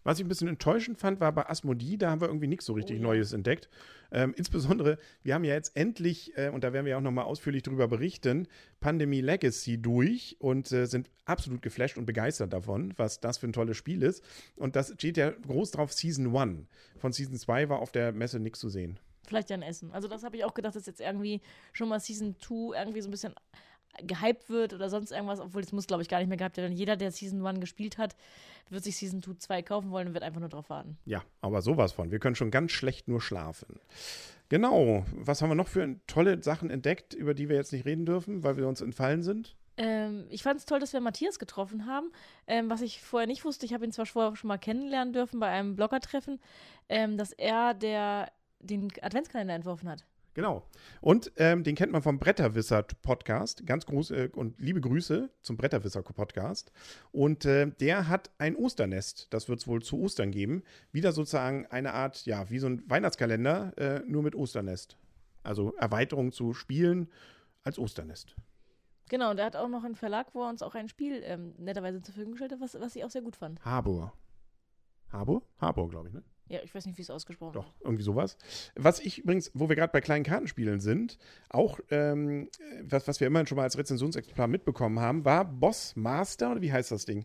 Was 0.04 0.18
ich 0.18 0.24
ein 0.24 0.28
bisschen 0.28 0.48
enttäuschend 0.48 0.98
fand, 0.98 1.20
war 1.20 1.32
bei 1.32 1.48
Asmodee, 1.48 1.96
da 1.96 2.10
haben 2.10 2.20
wir 2.20 2.28
irgendwie 2.28 2.48
nichts 2.48 2.66
so 2.66 2.72
richtig 2.72 2.98
oh, 2.98 3.02
ja. 3.02 3.08
Neues 3.08 3.32
entdeckt. 3.32 3.68
Ähm, 4.10 4.34
insbesondere, 4.36 4.98
wir 5.22 5.34
haben 5.34 5.44
ja 5.44 5.54
jetzt 5.54 5.76
endlich, 5.76 6.36
äh, 6.36 6.50
und 6.50 6.64
da 6.64 6.72
werden 6.72 6.86
wir 6.86 6.98
auch 6.98 7.02
nochmal 7.02 7.24
ausführlich 7.24 7.62
drüber 7.62 7.88
berichten, 7.88 8.48
Pandemie 8.80 9.20
Legacy 9.20 9.80
durch 9.80 10.36
und 10.38 10.70
äh, 10.72 10.86
sind 10.86 11.08
absolut 11.24 11.62
geflasht 11.62 11.96
und 11.96 12.06
begeistert 12.06 12.52
davon, 12.52 12.92
was 12.96 13.20
das 13.20 13.38
für 13.38 13.46
ein 13.46 13.52
tolles 13.52 13.76
Spiel 13.76 14.02
ist. 14.02 14.22
Und 14.56 14.76
das 14.76 14.92
steht 14.92 15.16
ja 15.16 15.30
groß 15.30 15.70
drauf 15.70 15.92
Season 15.92 16.36
1. 16.36 16.66
Von 16.98 17.12
Season 17.12 17.36
2 17.36 17.68
war 17.68 17.78
auf 17.78 17.92
der 17.92 18.12
Messe 18.12 18.38
nichts 18.38 18.60
zu 18.60 18.68
sehen. 18.68 18.98
Vielleicht 19.26 19.50
ja 19.50 19.56
ein 19.56 19.62
Essen. 19.62 19.92
Also 19.92 20.08
das 20.08 20.24
habe 20.24 20.36
ich 20.36 20.44
auch 20.44 20.54
gedacht, 20.54 20.74
dass 20.74 20.86
jetzt 20.86 21.00
irgendwie 21.00 21.40
schon 21.72 21.88
mal 21.88 22.00
Season 22.00 22.34
2 22.40 22.78
irgendwie 22.78 23.00
so 23.00 23.08
ein 23.08 23.12
bisschen 23.12 23.34
gehypt 23.98 24.48
wird 24.48 24.72
oder 24.72 24.88
sonst 24.88 25.12
irgendwas, 25.12 25.40
obwohl 25.40 25.62
es 25.62 25.72
muss, 25.72 25.86
glaube 25.86 26.02
ich, 26.02 26.08
gar 26.08 26.18
nicht 26.18 26.28
mehr 26.28 26.38
gehypt 26.38 26.56
werden. 26.56 26.72
Jeder, 26.72 26.96
der 26.96 27.10
Season 27.10 27.44
1 27.46 27.60
gespielt 27.60 27.98
hat, 27.98 28.16
wird 28.70 28.84
sich 28.84 28.96
Season 28.96 29.22
2 29.22 29.62
kaufen 29.62 29.90
wollen 29.90 30.08
und 30.08 30.14
wird 30.14 30.24
einfach 30.24 30.40
nur 30.40 30.48
drauf 30.48 30.70
warten. 30.70 30.96
Ja, 31.04 31.22
aber 31.40 31.62
sowas 31.62 31.92
von. 31.92 32.10
Wir 32.10 32.18
können 32.18 32.34
schon 32.34 32.50
ganz 32.50 32.72
schlecht 32.72 33.08
nur 33.08 33.20
schlafen. 33.20 33.80
Genau. 34.48 35.04
Was 35.14 35.42
haben 35.42 35.50
wir 35.50 35.54
noch 35.54 35.68
für 35.68 35.96
tolle 36.06 36.42
Sachen 36.42 36.70
entdeckt, 36.70 37.14
über 37.14 37.34
die 37.34 37.48
wir 37.48 37.56
jetzt 37.56 37.72
nicht 37.72 37.84
reden 37.84 38.06
dürfen, 38.06 38.42
weil 38.42 38.56
wir 38.56 38.68
uns 38.68 38.80
entfallen 38.80 39.22
sind? 39.22 39.56
Ähm, 39.78 40.26
ich 40.28 40.42
fand 40.42 40.58
es 40.58 40.66
toll, 40.66 40.80
dass 40.80 40.92
wir 40.92 41.00
Matthias 41.00 41.38
getroffen 41.38 41.86
haben. 41.86 42.12
Ähm, 42.46 42.68
was 42.68 42.82
ich 42.82 43.00
vorher 43.00 43.26
nicht 43.26 43.44
wusste, 43.44 43.64
ich 43.66 43.72
habe 43.72 43.84
ihn 43.84 43.92
zwar 43.92 44.06
vorher 44.06 44.36
schon 44.36 44.48
mal 44.48 44.58
kennenlernen 44.58 45.12
dürfen 45.12 45.40
bei 45.40 45.48
einem 45.48 45.76
Bloggertreffen, 45.76 46.40
ähm, 46.88 47.16
dass 47.16 47.32
er 47.32 47.74
der 47.74 48.30
den 48.60 48.92
Adventskalender 49.00 49.54
entworfen 49.54 49.88
hat. 49.88 50.04
Genau. 50.34 50.66
Und 51.02 51.30
ähm, 51.36 51.62
den 51.62 51.74
kennt 51.74 51.92
man 51.92 52.02
vom 52.02 52.18
Bretterwisser-Podcast. 52.18 53.66
Ganz 53.66 53.84
große 53.84 54.16
äh, 54.16 54.28
und 54.28 54.58
liebe 54.58 54.80
Grüße 54.80 55.28
zum 55.42 55.56
Bretterwisser-Podcast. 55.56 56.72
Und 57.10 57.44
äh, 57.44 57.70
der 57.80 58.08
hat 58.08 58.30
ein 58.38 58.56
Osternest. 58.56 59.26
Das 59.30 59.48
wird 59.48 59.60
es 59.60 59.66
wohl 59.66 59.82
zu 59.82 60.00
Ostern 60.00 60.30
geben. 60.30 60.62
Wieder 60.90 61.12
sozusagen 61.12 61.66
eine 61.66 61.92
Art, 61.92 62.24
ja, 62.24 62.48
wie 62.48 62.58
so 62.58 62.66
ein 62.66 62.82
Weihnachtskalender, 62.88 63.76
äh, 63.76 64.00
nur 64.06 64.22
mit 64.22 64.34
Osternest. 64.34 64.96
Also 65.42 65.74
Erweiterung 65.74 66.32
zu 66.32 66.54
Spielen 66.54 67.10
als 67.62 67.78
Osternest. 67.78 68.34
Genau, 69.10 69.30
und 69.30 69.38
er 69.38 69.46
hat 69.46 69.56
auch 69.56 69.68
noch 69.68 69.84
einen 69.84 69.96
Verlag, 69.96 70.28
wo 70.34 70.42
er 70.42 70.48
uns 70.48 70.62
auch 70.62 70.74
ein 70.74 70.88
Spiel 70.88 71.20
ähm, 71.24 71.54
netterweise 71.58 72.00
zur 72.00 72.14
Verfügung 72.14 72.32
gestellt 72.32 72.52
hat, 72.52 72.60
was, 72.60 72.80
was 72.80 72.96
ich 72.96 73.04
auch 73.04 73.10
sehr 73.10 73.20
gut 73.20 73.36
fand. 73.36 73.62
Harbour. 73.62 74.14
Harbour? 75.10 75.42
Harbour, 75.58 75.90
glaube 75.90 76.08
ich, 76.08 76.14
ne? 76.14 76.22
Ja, 76.52 76.60
ich 76.62 76.74
weiß 76.74 76.84
nicht, 76.84 76.98
wie 76.98 77.02
es 77.02 77.08
ausgesprochen 77.08 77.54
Doch, 77.54 77.72
irgendwie 77.80 78.02
sowas. 78.02 78.36
Was 78.76 79.00
ich 79.00 79.20
übrigens, 79.20 79.50
wo 79.54 79.70
wir 79.70 79.76
gerade 79.76 79.90
bei 79.90 80.02
kleinen 80.02 80.22
Kartenspielen 80.22 80.80
sind, 80.80 81.16
auch 81.48 81.80
ähm, 81.88 82.50
was, 82.82 83.08
was 83.08 83.20
wir 83.20 83.26
immerhin 83.26 83.46
schon 83.46 83.56
mal 83.56 83.62
als 83.62 83.78
Rezensionsexemplar 83.78 84.48
mitbekommen 84.48 85.00
haben, 85.00 85.24
war 85.24 85.46
Boss 85.46 85.96
Master 85.96 86.52
oder 86.52 86.60
wie 86.60 86.70
heißt 86.70 86.90
das 86.90 87.06
Ding? 87.06 87.24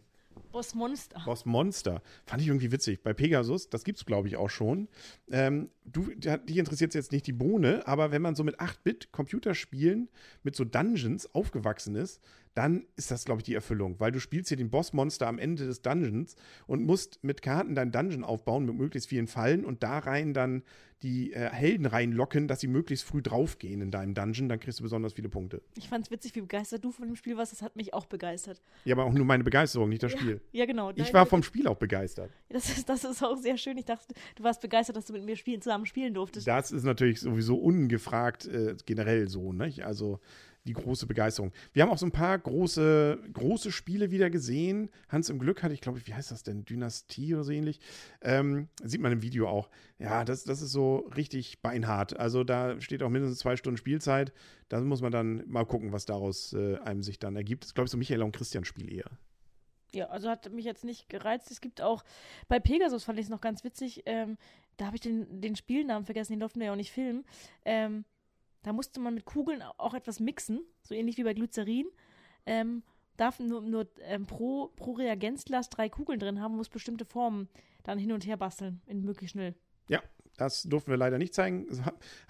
Boss 0.53 0.73
Monster. 0.73 1.21
Boss 1.25 1.45
Monster. 1.45 2.01
Fand 2.25 2.41
ich 2.41 2.47
irgendwie 2.47 2.71
witzig. 2.71 3.03
Bei 3.03 3.13
Pegasus, 3.13 3.69
das 3.69 3.83
gibt 3.83 3.97
es, 3.97 4.05
glaube 4.05 4.29
ich, 4.29 4.37
auch 4.37 4.49
schon. 4.49 4.87
Ähm, 5.29 5.71
du, 5.83 6.09
dich 6.15 6.57
interessiert 6.57 6.93
jetzt 6.93 7.11
nicht 7.11 7.27
die 7.27 7.33
Bohne, 7.33 7.85
aber 7.85 8.11
wenn 8.11 8.21
man 8.21 8.35
so 8.35 8.45
mit 8.45 8.61
8-Bit-Computerspielen 8.61 10.09
mit 10.43 10.55
so 10.55 10.63
Dungeons 10.63 11.35
aufgewachsen 11.35 11.95
ist, 11.95 12.21
dann 12.57 12.85
ist 12.95 13.11
das, 13.11 13.25
glaube 13.25 13.41
ich, 13.41 13.45
die 13.45 13.53
Erfüllung. 13.53 13.99
Weil 13.99 14.11
du 14.11 14.19
spielst 14.19 14.49
hier 14.49 14.57
den 14.57 14.71
Bossmonster 14.71 15.27
am 15.27 15.37
Ende 15.37 15.67
des 15.67 15.83
Dungeons 15.83 16.35
und 16.65 16.83
musst 16.83 17.23
mit 17.23 17.43
Karten 17.43 17.75
dein 17.75 17.91
Dungeon 17.91 18.23
aufbauen 18.23 18.65
mit 18.65 18.75
möglichst 18.75 19.09
vielen 19.09 19.27
Fallen 19.27 19.63
und 19.63 19.83
da 19.83 19.99
rein 19.99 20.33
dann 20.33 20.63
die 21.03 21.33
äh, 21.33 21.49
Helden 21.51 21.85
reinlocken, 21.85 22.47
dass 22.47 22.59
sie 22.59 22.67
möglichst 22.67 23.05
früh 23.05 23.21
draufgehen 23.21 23.81
in 23.81 23.91
deinem 23.91 24.15
Dungeon. 24.15 24.49
Dann 24.49 24.59
kriegst 24.59 24.79
du 24.79 24.83
besonders 24.83 25.13
viele 25.13 25.29
Punkte. 25.29 25.61
Ich 25.77 25.87
fand 25.87 26.05
es 26.05 26.11
witzig, 26.11 26.33
wie 26.35 26.41
begeistert 26.41 26.83
du 26.83 26.91
von 26.91 27.07
dem 27.07 27.15
Spiel 27.15 27.37
warst. 27.37 27.51
Das 27.51 27.61
hat 27.61 27.75
mich 27.75 27.93
auch 27.93 28.07
begeistert. 28.07 28.59
Ja, 28.85 28.95
aber 28.95 29.05
auch 29.05 29.13
nur 29.13 29.25
meine 29.25 29.43
Begeisterung, 29.43 29.89
nicht 29.89 30.01
das 30.01 30.13
ja, 30.13 30.17
Spiel. 30.17 30.41
Ja, 30.51 30.65
genau. 30.65 30.91
Ich 30.95 31.13
war 31.13 31.27
vom 31.27 31.43
Spiel 31.43 31.67
auch 31.67 31.77
begeistert. 31.77 32.31
Das 32.49 32.69
ist, 32.69 32.89
das 32.89 33.03
ist 33.03 33.21
auch 33.21 33.37
sehr 33.37 33.57
schön. 33.57 33.77
Ich 33.77 33.85
dachte, 33.85 34.15
du 34.35 34.43
warst 34.43 34.61
begeistert, 34.61 34.95
dass 34.95 35.05
du 35.05 35.13
mit 35.13 35.23
mir 35.23 35.35
spielen, 35.35 35.61
zusammen 35.61 35.85
spielen 35.85 36.15
durftest. 36.15 36.47
Das 36.47 36.71
ist 36.71 36.83
natürlich 36.83 37.19
sowieso 37.19 37.57
ungefragt 37.57 38.47
äh, 38.47 38.75
generell 38.87 39.27
so. 39.27 39.53
Nicht? 39.53 39.85
Also 39.85 40.19
die 40.67 40.73
große 40.73 41.07
Begeisterung. 41.07 41.51
Wir 41.73 41.83
haben 41.83 41.89
auch 41.89 41.97
so 41.97 42.05
ein 42.05 42.11
paar 42.11 42.37
große, 42.37 43.19
große 43.33 43.71
Spiele 43.71 44.11
wieder 44.11 44.29
gesehen. 44.29 44.89
Hans 45.09 45.29
im 45.29 45.39
Glück 45.39 45.63
hatte 45.63 45.73
ich, 45.73 45.81
glaube 45.81 45.97
ich, 45.97 46.07
wie 46.07 46.13
heißt 46.13 46.31
das 46.31 46.43
denn? 46.43 46.65
Dynastie 46.65 47.33
oder 47.33 47.43
so 47.43 47.51
ähnlich. 47.51 47.79
Ähm, 48.21 48.67
sieht 48.83 49.01
man 49.01 49.11
im 49.11 49.21
Video 49.21 49.47
auch. 49.47 49.69
Ja, 49.99 50.25
das, 50.25 50.43
das 50.43 50.61
ist 50.61 50.71
so 50.71 51.09
richtig 51.15 51.61
beinhart. 51.61 52.19
Also 52.19 52.43
da 52.43 52.79
steht 52.81 53.01
auch 53.01 53.09
mindestens 53.09 53.39
zwei 53.39 53.55
Stunden 53.55 53.77
Spielzeit. 53.77 54.33
Da 54.69 54.79
muss 54.81 55.01
man 55.01 55.11
dann 55.11 55.43
mal 55.47 55.65
gucken, 55.65 55.91
was 55.91 56.05
daraus 56.05 56.53
äh, 56.53 56.77
einem 56.79 57.01
sich 57.01 57.19
dann 57.19 57.35
ergibt. 57.35 57.63
Das 57.63 57.69
ist, 57.69 57.75
glaube 57.75 57.85
ich, 57.85 57.91
so 57.91 57.97
Michael 57.97 58.21
und 58.21 58.35
Christian 58.35 58.65
Spiel 58.65 58.93
eher. 58.93 59.09
Ja, 59.93 60.07
also 60.07 60.29
hat 60.29 60.51
mich 60.51 60.65
jetzt 60.65 60.83
nicht 60.83 61.09
gereizt. 61.09 61.49
Es 61.49 61.61
gibt 61.61 61.81
auch, 61.81 62.03
bei 62.47 62.59
Pegasus 62.59 63.05
fand 63.05 63.19
ich 63.19 63.25
es 63.25 63.29
noch 63.29 63.41
ganz 63.41 63.63
witzig, 63.63 64.03
ähm, 64.05 64.37
da 64.75 64.85
habe 64.85 64.95
ich 64.95 65.01
den, 65.01 65.41
den 65.41 65.55
Spielnamen 65.55 66.05
vergessen, 66.05 66.33
den 66.33 66.39
durften 66.39 66.59
wir 66.59 66.67
ja 66.67 66.71
auch 66.73 66.77
nicht 66.77 66.91
filmen. 66.91 67.25
Ähm, 67.65 68.05
da 68.63 68.73
musste 68.73 68.99
man 68.99 69.13
mit 69.13 69.25
Kugeln 69.25 69.61
auch 69.61 69.93
etwas 69.93 70.19
mixen, 70.19 70.61
so 70.83 70.93
ähnlich 70.93 71.17
wie 71.17 71.23
bei 71.23 71.33
Glycerin. 71.33 71.87
Ähm, 72.45 72.83
darf 73.17 73.39
nur, 73.39 73.61
nur 73.61 73.87
ähm, 74.01 74.25
pro, 74.25 74.67
pro 74.75 74.93
Reagenzglas 74.93 75.69
drei 75.69 75.89
Kugeln 75.89 76.19
drin 76.19 76.39
haben, 76.41 76.55
muss 76.55 76.69
bestimmte 76.69 77.05
Formen 77.05 77.49
dann 77.83 77.97
hin 77.97 78.11
und 78.11 78.25
her 78.25 78.37
basteln, 78.37 78.81
in 78.85 79.03
möglichst 79.03 79.33
schnell. 79.33 79.55
Ja, 79.89 80.01
das 80.37 80.63
durften 80.63 80.91
wir 80.91 80.97
leider 80.97 81.17
nicht 81.17 81.33
zeigen. 81.33 81.67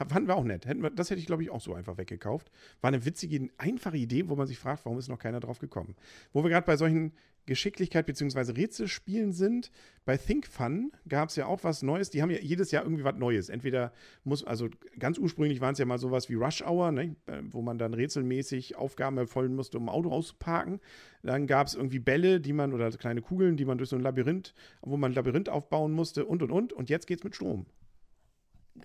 Fanden 0.08 0.28
wir 0.28 0.36
auch 0.36 0.44
nett. 0.44 0.66
Hätten 0.66 0.82
wir, 0.82 0.90
das 0.90 1.10
hätte 1.10 1.20
ich, 1.20 1.28
glaube 1.28 1.44
ich, 1.44 1.50
auch 1.50 1.62
so 1.62 1.74
einfach 1.74 1.98
weggekauft. 1.98 2.52
War 2.82 2.88
eine 2.88 3.06
witzige, 3.06 3.50
einfache 3.58 3.98
Idee, 3.98 4.30
wo 4.30 4.36
man 4.36 4.48
sich 4.48 4.58
fragt, 4.58 4.86
warum 4.86 4.98
ist 4.98 5.10
noch 5.10 5.20
keiner 5.20 5.40
drauf 5.40 5.60
gekommen. 5.60 5.96
Wo 6.34 6.44
wir 6.44 6.50
gerade 6.50 6.66
bei 6.66 6.78
solchen 6.78 7.14
Geschicklichkeit 7.48 8.06
bzw. 8.06 8.52
Rätselspielen 8.52 9.32
sind. 9.32 9.72
Bei 10.06 10.18
Think 10.18 10.46
Fun 10.46 10.92
gab 11.08 11.30
es 11.30 11.38
ja 11.38 11.48
auch 11.48 11.64
was 11.64 11.82
Neues. 11.82 12.12
Die 12.12 12.22
haben 12.22 12.30
ja 12.30 12.40
jedes 12.40 12.72
Jahr 12.72 12.84
irgendwie 12.84 13.04
was 13.04 13.16
Neues. 13.16 13.50
Entweder 13.50 13.92
muss, 14.24 14.44
also 14.44 14.68
ganz 15.00 15.18
ursprünglich 15.18 15.60
waren 15.60 15.74
es 15.74 15.80
ja 15.80 15.86
mal 15.86 15.98
sowas 15.98 16.30
wie 16.30 16.36
Rush 16.36 16.62
Hour, 16.62 16.92
ne? 16.92 17.16
wo 17.50 17.62
man 17.62 17.80
dann 17.80 17.94
rätselmäßig 17.94 18.76
Aufgaben 18.76 19.18
erfüllen 19.18 19.56
musste, 19.56 19.78
um 19.78 19.86
ein 19.86 19.96
Auto 19.96 20.12
auszuparken. 20.12 20.80
Dann 21.24 21.48
gab 21.48 21.68
es 21.68 21.74
irgendwie 21.74 22.00
Bälle, 22.00 22.40
die 22.40 22.54
man, 22.54 22.74
oder 22.74 22.92
kleine 22.92 23.22
Kugeln, 23.22 23.58
die 23.58 23.66
man 23.66 23.78
durch 23.78 23.90
so 23.90 23.96
ein 23.96 24.02
Labyrinth, 24.02 24.54
wo 24.82 24.98
man 24.98 25.12
ein 25.12 25.15
Labyrinth 25.15 25.50
aufbauen 25.50 25.93
musste 25.93 26.26
und 26.26 26.43
und 26.43 26.52
und. 26.52 26.74
Und 26.74 26.89
jetzt 26.89 27.08
geht 27.08 27.20
es 27.20 27.24
mit 27.24 27.36
Strom. 27.36 27.65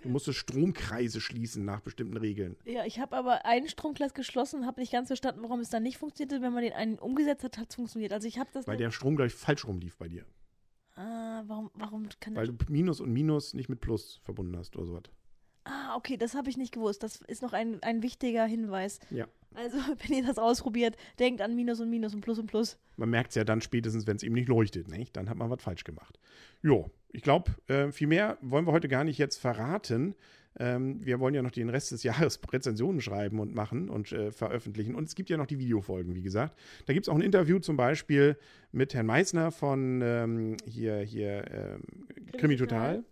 Du 0.01 0.09
musstest 0.09 0.39
Stromkreise 0.39 1.21
schließen 1.21 1.63
nach 1.65 1.81
bestimmten 1.81 2.17
Regeln. 2.17 2.55
Ja, 2.65 2.85
ich 2.85 2.99
habe 2.99 3.15
aber 3.15 3.45
einen 3.45 3.67
Stromkreis 3.67 4.13
geschlossen 4.13 4.61
und 4.61 4.65
habe 4.65 4.81
nicht 4.81 4.91
ganz 4.91 5.07
verstanden, 5.07 5.41
warum 5.43 5.59
es 5.59 5.69
dann 5.69 5.83
nicht 5.83 5.97
funktionierte. 5.97 6.41
Wenn 6.41 6.53
man 6.53 6.63
den 6.63 6.73
einen 6.73 6.99
umgesetzt 6.99 7.43
hat, 7.43 7.57
hat 7.57 7.69
es 7.69 7.75
funktioniert. 7.75 8.11
Also 8.13 8.27
ich 8.27 8.39
habe 8.39 8.49
das. 8.53 8.67
Weil 8.67 8.77
der 8.77 8.91
Strom 8.91 9.15
gleich 9.15 9.33
falsch 9.33 9.65
rumlief 9.65 9.97
bei 9.97 10.07
dir. 10.07 10.25
Ah, 10.95 11.43
warum, 11.47 11.71
warum 11.73 12.07
kann 12.19 12.35
Weil 12.35 12.47
du 12.47 12.55
Minus 12.69 12.99
und 12.99 13.11
Minus 13.11 13.53
nicht 13.53 13.69
mit 13.69 13.81
Plus 13.81 14.19
verbunden 14.23 14.57
hast 14.57 14.75
oder 14.75 14.85
sowas. 14.85 15.03
Ah, 15.63 15.95
okay, 15.95 16.17
das 16.17 16.35
habe 16.35 16.49
ich 16.49 16.57
nicht 16.57 16.73
gewusst. 16.73 17.03
Das 17.03 17.21
ist 17.21 17.41
noch 17.41 17.53
ein, 17.53 17.81
ein 17.83 18.03
wichtiger 18.03 18.45
Hinweis. 18.45 18.99
Ja. 19.09 19.27
Also, 19.55 19.77
wenn 20.07 20.17
ihr 20.17 20.25
das 20.25 20.37
ausprobiert, 20.37 20.95
denkt 21.19 21.41
an 21.41 21.55
Minus 21.55 21.79
und 21.79 21.89
Minus 21.89 22.13
und 22.13 22.21
Plus 22.21 22.39
und 22.39 22.47
Plus. 22.47 22.77
Man 22.97 23.09
merkt 23.09 23.29
es 23.29 23.35
ja 23.35 23.43
dann 23.43 23.61
spätestens, 23.61 24.07
wenn 24.07 24.15
es 24.15 24.23
eben 24.23 24.35
nicht 24.35 24.47
leuchtet, 24.47 24.87
nicht? 24.87 25.15
Dann 25.15 25.29
hat 25.29 25.37
man 25.37 25.49
was 25.49 25.61
falsch 25.61 25.83
gemacht. 25.83 26.19
Jo, 26.61 26.89
ich 27.11 27.21
glaube, 27.21 27.51
äh, 27.67 27.91
viel 27.91 28.07
mehr 28.07 28.37
wollen 28.41 28.65
wir 28.65 28.71
heute 28.71 28.87
gar 28.87 29.03
nicht 29.03 29.17
jetzt 29.17 29.37
verraten. 29.37 30.15
Ähm, 30.59 31.03
wir 31.03 31.19
wollen 31.19 31.33
ja 31.33 31.41
noch 31.41 31.51
den 31.51 31.69
Rest 31.69 31.91
des 31.91 32.03
Jahres 32.03 32.39
Rezensionen 32.51 33.01
schreiben 33.01 33.39
und 33.39 33.55
machen 33.55 33.89
und 33.89 34.11
äh, 34.11 34.31
veröffentlichen. 34.31 34.95
Und 34.95 35.05
es 35.05 35.15
gibt 35.15 35.29
ja 35.29 35.37
noch 35.37 35.47
die 35.47 35.59
Videofolgen, 35.59 36.15
wie 36.15 36.21
gesagt. 36.21 36.57
Da 36.85 36.93
gibt 36.93 37.05
es 37.05 37.09
auch 37.09 37.15
ein 37.15 37.21
Interview 37.21 37.59
zum 37.59 37.77
Beispiel 37.77 38.37
mit 38.71 38.93
Herrn 38.93 39.05
Meissner 39.05 39.51
von 39.51 40.01
ähm, 40.03 40.57
hier, 40.65 40.97
hier 40.99 41.45
ähm, 41.51 42.07
Krimi 42.37 42.55
Total. 42.55 43.03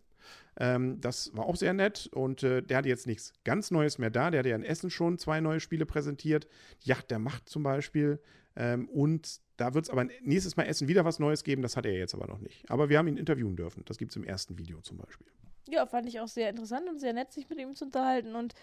Ähm, 0.62 1.02
das 1.02 1.36
war 1.36 1.46
auch 1.46 1.56
sehr 1.56 1.74
nett 1.74 2.08
und 2.14 2.44
äh, 2.44 2.62
der 2.62 2.78
hatte 2.78 2.88
jetzt 2.88 3.08
nichts 3.08 3.34
ganz 3.44 3.72
Neues 3.72 3.98
mehr 3.98 4.12
da. 4.12 4.30
Der 4.30 4.40
hatte 4.42 4.50
ja 4.50 4.56
in 4.56 4.64
Essen 4.64 4.92
schon 4.92 5.18
zwei 5.18 5.42
neue 5.42 5.60
Spiele 5.60 5.88
präsentiert. 5.88 6.48
Yacht 6.82 7.10
der 7.10 7.18
Macht 7.18 7.50
zum 7.50 7.64
Beispiel. 7.64 8.22
Ähm, 8.56 8.88
und 8.90 9.42
da 9.58 9.74
wird 9.74 9.86
es 9.86 9.90
aber 9.90 10.06
nächstes 10.22 10.58
Mal 10.58 10.66
Essen 10.66 10.88
wieder 10.88 11.04
was 11.04 11.18
Neues 11.18 11.44
geben. 11.44 11.64
Das 11.64 11.78
hat 11.78 11.88
er 11.88 11.94
jetzt 11.94 12.14
aber 12.14 12.28
noch 12.28 12.38
nicht. 12.38 12.70
Aber 12.70 12.90
wir 12.90 13.00
haben 13.00 13.08
ihn 13.08 13.18
interviewen 13.18 13.56
dürfen. 13.56 13.84
Das 13.86 13.98
gibt 13.98 14.12
es 14.12 14.18
im 14.18 14.24
ersten 14.24 14.60
Video 14.60 14.80
zum 14.82 14.98
Beispiel. 14.98 15.26
Ja, 15.68 15.88
fand 15.88 16.08
ich 16.08 16.20
auch 16.20 16.28
sehr 16.28 16.52
interessant 16.52 16.88
und 16.88 17.00
sehr 17.00 17.14
nett, 17.14 17.32
sich 17.32 17.50
mit 17.50 17.58
ihm 17.58 17.74
zu 17.74 17.86
unterhalten. 17.86 18.36
Und 18.36 18.54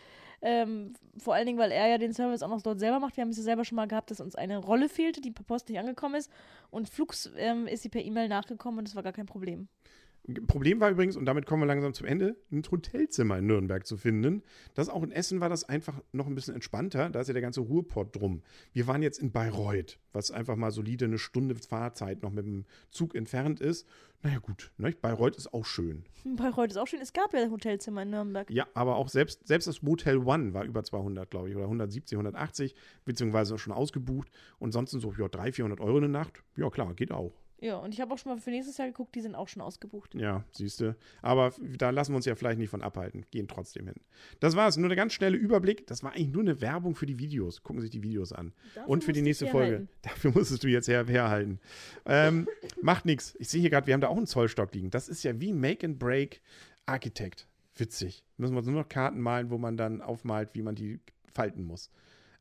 ähm, 0.41 0.93
vor 1.17 1.35
allen 1.35 1.47
Dingen, 1.47 1.59
weil 1.59 1.73
er 1.73 1.89
ja 1.89 1.99
den 1.99 2.13
Service 2.13 2.45
auch 2.45 2.49
noch 2.49 2.63
dort 2.63 2.79
selber 2.79 3.01
macht. 3.01 3.17
Wir 3.17 3.23
haben 3.23 3.31
es 3.31 3.39
ja 3.39 3.43
selber 3.43 3.65
schon 3.65 3.75
mal 3.75 3.89
gehabt, 3.89 4.13
dass 4.13 4.21
uns 4.21 4.37
eine 4.37 4.59
Rolle 4.59 4.89
fehlte, 4.89 5.21
die 5.21 5.33
per 5.33 5.45
Post 5.45 5.69
nicht 5.69 5.81
angekommen 5.81 6.15
ist. 6.15 6.31
Und 6.71 6.89
flugs 6.89 7.29
ähm, 7.37 7.67
ist 7.67 7.83
sie 7.83 7.89
per 7.89 8.05
E-Mail 8.05 8.29
nachgekommen 8.29 8.79
und 8.79 8.87
es 8.87 8.95
war 8.95 9.03
gar 9.03 9.13
kein 9.13 9.27
Problem. 9.27 9.69
Problem 10.47 10.79
war 10.81 10.91
übrigens, 10.91 11.17
und 11.17 11.25
damit 11.25 11.47
kommen 11.47 11.63
wir 11.63 11.67
langsam 11.67 11.95
zum 11.95 12.07
Ende, 12.07 12.37
ein 12.53 12.63
Hotelzimmer 12.71 13.39
in 13.39 13.47
Nürnberg 13.47 13.87
zu 13.87 13.97
finden. 13.97 14.43
Das 14.75 14.91
auch 14.91 15.03
in 15.03 15.11
Essen 15.11 15.41
war 15.41 15.49
das 15.49 15.65
einfach 15.65 16.03
noch 16.13 16.27
ein 16.27 16.35
bisschen 16.35 16.55
entspannter. 16.55 17.09
Da 17.09 17.21
ist 17.21 17.29
ja 17.29 17.33
der 17.33 17.43
ganze 17.43 17.61
Ruhrport 17.61 18.15
drum. 18.15 18.43
Wir 18.75 18.87
waren 18.87 19.03
jetzt 19.03 19.19
in 19.19 19.33
Bayreuth, 19.33 19.99
was 20.13 20.31
einfach 20.31 20.57
mal 20.57 20.71
solide 20.71 21.07
eine 21.07 21.17
Stunde 21.17 21.55
Fahrzeit 21.55 22.23
noch 22.23 22.31
mit 22.31 22.45
dem 22.45 22.67
Zug 22.91 23.15
entfernt 23.15 23.61
ist. 23.61 23.87
Naja, 24.23 24.39
gut, 24.39 24.71
ne? 24.77 24.95
Bayreuth 25.01 25.37
ist 25.37 25.55
auch 25.55 25.65
schön. 25.65 26.05
Bayreuth 26.25 26.73
ist 26.73 26.77
auch 26.77 26.87
schön. 26.87 27.01
Es 27.01 27.13
gab 27.13 27.33
ja 27.33 27.49
Hotelzimmer 27.49 28.03
in 28.03 28.11
Nürnberg. 28.11 28.51
Ja, 28.51 28.67
aber 28.75 28.97
auch 28.97 29.09
selbst, 29.09 29.47
selbst 29.47 29.67
das 29.67 29.81
Motel 29.81 30.19
One 30.19 30.53
war 30.53 30.65
über 30.65 30.85
200, 30.85 31.31
glaube 31.31 31.49
ich, 31.49 31.57
oder 31.57 31.65
170, 31.65 32.17
180, 32.17 32.75
beziehungsweise 33.05 33.57
schon 33.57 33.73
ausgebucht. 33.73 34.29
Und 34.59 34.73
sonst 34.73 34.91
so, 34.91 35.13
ja, 35.13 35.29
300, 35.29 35.55
400 35.55 35.81
Euro 35.81 35.97
eine 35.99 36.09
Nacht. 36.09 36.43
Ja, 36.57 36.69
klar, 36.69 36.93
geht 36.95 37.13
auch. 37.13 37.33
Ja, 37.61 37.77
und 37.79 37.93
ich 37.93 38.01
habe 38.01 38.15
auch 38.15 38.19
schon 38.19 38.33
mal 38.33 38.41
für 38.41 38.51
nächstes 38.51 38.77
Jahr 38.79 38.87
geguckt, 38.87 39.15
die 39.15 39.21
sind 39.21 39.35
auch 39.35 39.49
schon 39.49 39.63
ausgebucht. 39.63 40.15
Ja, 40.15 40.45
siehst 40.53 40.81
du. 40.81 40.95
Aber 41.23 41.53
da 41.77 41.91
lassen 41.91 42.13
wir 42.13 42.17
uns 42.17 42.25
ja 42.25 42.37
vielleicht 42.37 42.59
nicht 42.59 42.71
von 42.71 42.83
abhalten. 42.83 43.27
Gehen 43.33 43.49
trotzdem 43.49 43.87
hin. 43.87 43.97
Das 44.39 44.55
war 44.55 44.69
es. 44.69 44.77
Nur 44.77 44.89
der 44.89 44.97
ganz 44.97 45.13
schnelle 45.13 45.37
Überblick. 45.37 45.87
Das 45.89 46.05
war 46.05 46.13
eigentlich 46.13 46.29
nur 46.29 46.43
eine 46.43 46.61
Werbung 46.61 46.95
für 46.95 47.07
die 47.07 47.19
Videos. 47.19 47.63
Gucken 47.65 47.81
sich 47.81 47.91
die 47.91 48.03
Videos 48.03 48.33
an. 48.33 48.53
Dafür 48.75 48.89
und 48.89 49.03
für 49.03 49.13
die 49.13 49.23
nächste 49.23 49.49
Folge. 49.49 49.77
Halten. 49.79 49.89
Dafür 50.03 50.33
musstest 50.33 50.63
du 50.63 50.69
jetzt 50.69 50.87
her 50.87 51.05
herhalten. 51.07 51.59
ähm, 52.07 52.47
macht 52.83 53.07
nichts. 53.07 53.35
Ich 53.41 53.49
sehe 53.49 53.61
hier 53.61 53.71
gerade, 53.71 53.89
wir 53.89 53.95
haben 53.95 54.01
da 54.01 54.09
auch 54.09 54.17
einen 54.17 54.27
Zollstock 54.27 54.73
liegen. 54.73 54.91
Das 54.91 55.09
ist 55.09 55.25
ja 55.25 55.41
wie 55.41 55.53
Make 55.53 55.85
and 55.85 55.99
Break 55.99 56.41
Architect. 56.87 57.49
Witzig. 57.75 58.25
Müssen 58.37 58.55
wir 58.55 58.59
uns 58.59 58.69
nur 58.69 58.81
noch 58.83 58.89
Karten 58.89 59.21
malen, 59.21 59.51
wo 59.51 59.59
man 59.59 59.77
dann 59.77 60.01
aufmalt, 60.01 60.51
wie 60.53 60.63
man 60.63 60.75
die 60.75 61.01
falten 61.33 61.65
muss. 61.65 61.91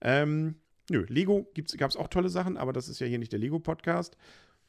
Ähm, 0.02 0.56
nö, 0.90 1.06
Lego 1.10 1.52
gab 1.78 1.90
es 1.90 1.98
auch 1.98 2.08
tolle 2.08 2.30
Sachen, 2.30 2.58
aber 2.58 2.74
das 2.74 2.88
ist 2.88 3.00
ja 3.00 3.08
hier 3.08 3.20
nicht 3.20 3.32
der 3.32 3.40
Lego-Podcast. 3.40 4.16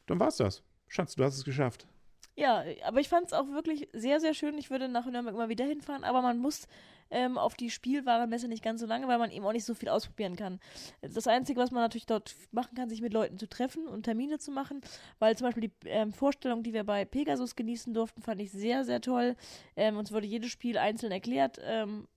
Dann 0.09 0.19
war's 0.19 0.37
das. 0.37 0.63
Schatz, 0.87 1.15
du 1.15 1.23
hast 1.23 1.37
es 1.37 1.45
geschafft. 1.45 1.85
Ja, 2.35 2.63
aber 2.83 2.99
ich 2.99 3.09
fand 3.09 3.27
es 3.27 3.33
auch 3.33 3.47
wirklich 3.49 3.89
sehr, 3.93 4.19
sehr 4.19 4.33
schön. 4.33 4.57
Ich 4.57 4.71
würde 4.71 4.89
nach 4.89 5.05
Nürnberg 5.05 5.35
immer 5.35 5.49
wieder 5.49 5.65
hinfahren, 5.65 6.03
aber 6.03 6.23
man 6.23 6.39
muss 6.39 6.67
ähm, 7.11 7.37
auf 7.37 7.53
die 7.53 7.69
Spielwarenmesse 7.69 8.47
nicht 8.47 8.63
ganz 8.63 8.81
so 8.81 8.87
lange, 8.87 9.07
weil 9.07 9.19
man 9.19 9.29
eben 9.29 9.45
auch 9.45 9.51
nicht 9.51 9.65
so 9.65 9.75
viel 9.75 9.89
ausprobieren 9.89 10.35
kann. 10.35 10.59
Das 11.01 11.27
Einzige, 11.27 11.59
was 11.59 11.69
man 11.69 11.83
natürlich 11.83 12.07
dort 12.07 12.35
machen 12.51 12.75
kann, 12.75 12.89
sich 12.89 13.01
mit 13.01 13.13
Leuten 13.13 13.37
zu 13.37 13.47
treffen 13.47 13.87
und 13.87 14.03
Termine 14.03 14.39
zu 14.39 14.51
machen, 14.51 14.81
weil 15.19 15.37
zum 15.37 15.45
Beispiel 15.45 15.69
die 15.69 15.87
ähm, 15.89 16.11
Vorstellung, 16.11 16.63
die 16.63 16.73
wir 16.73 16.85
bei 16.85 17.05
Pegasus 17.05 17.55
genießen 17.55 17.93
durften, 17.93 18.23
fand 18.23 18.41
ich 18.41 18.51
sehr, 18.51 18.83
sehr 18.83 19.01
toll. 19.01 19.35
Ähm, 19.75 19.97
uns 19.97 20.11
wurde 20.11 20.25
jedes 20.25 20.49
Spiel 20.49 20.79
einzeln 20.79 21.11
erklärt. 21.11 21.59
Ähm, 21.61 22.07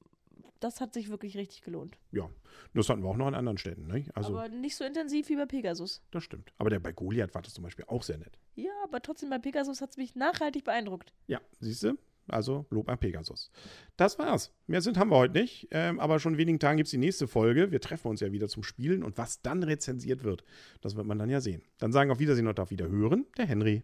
das 0.63 0.81
hat 0.81 0.95
sich 0.95 1.11
wirklich 1.11 1.37
richtig 1.37 1.63
gelohnt. 1.63 1.99
Ja, 2.13 2.29
das 2.75 2.89
hatten 2.89 3.03
wir 3.03 3.09
auch 3.09 3.17
noch 3.17 3.27
an 3.27 3.35
anderen 3.35 3.59
Städten. 3.59 3.87
Ne? 3.87 4.07
Also, 4.15 4.37
aber 4.37 4.49
nicht 4.49 4.77
so 4.77 4.85
intensiv 4.85 5.29
wie 5.29 5.37
bei 5.37 5.47
Pegasus. 5.47 6.03
Das 6.11 6.25
stimmt. 6.25 6.53
Aber 6.59 6.71
der 6.71 6.81
bei 6.81 6.93
Goliath 6.93 7.35
war 7.35 7.43
das 7.43 7.55
zum 7.55 7.65
Beispiel 7.65 7.85
auch 7.89 8.03
sehr 8.03 8.19
nett. 8.19 8.39
Ja, 8.55 8.71
aber 8.85 9.01
trotzdem 9.01 9.31
bei 9.31 9.39
Pegasus 9.39 9.81
hat 9.81 9.91
es 9.91 9.97
mich 9.97 10.15
nachhaltig 10.15 10.65
beeindruckt. 10.65 11.13
Ja, 11.27 11.41
siehst 11.61 11.83
du? 11.83 11.99
Also 12.29 12.67
Lob 12.71 12.89
an 12.89 12.99
Pegasus. 12.99 13.51
Das 13.97 14.19
war's. 14.19 14.53
Mehr 14.67 14.81
sind 14.81 14.97
haben 14.97 15.11
wir 15.11 15.17
heute 15.17 15.35
nicht. 15.35 15.69
Ähm, 15.73 15.99
aber 15.99 16.21
schon 16.21 16.35
in 16.35 16.39
wenigen 16.39 16.59
Tagen 16.61 16.77
gibt 16.77 16.87
es 16.87 16.93
die 16.93 16.99
nächste 16.99 17.27
Folge. 17.27 17.73
Wir 17.73 17.81
treffen 17.81 18.09
uns 18.09 18.21
ja 18.21 18.31
wieder 18.31 18.49
zum 18.49 18.63
Spielen 18.63 19.03
und 19.03 19.19
was 19.19 19.43
dann 19.43 19.63
rezensiert 19.63 20.23
wird, 20.23 20.45
das 20.81 20.97
wird 20.97 21.07
man 21.07 21.19
dann 21.19 21.31
ja 21.31 21.41
sehen. 21.41 21.63
Dann 21.79 21.93
sagen 21.93 22.11
auf 22.11 22.21
Wiedersehen 22.21 22.47
und 22.47 22.61
auf 22.61 22.71
Wiederhören 22.71 23.27
der 23.37 23.47
Henry. 23.47 23.83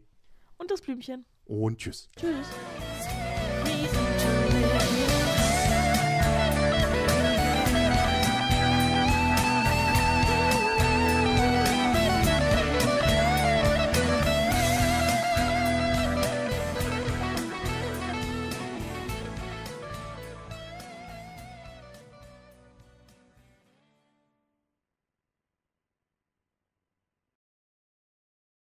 Und 0.56 0.70
das 0.70 0.80
Blümchen. 0.80 1.24
Und 1.44 1.78
tschüss. 1.78 2.08
Tschüss. 2.16 2.48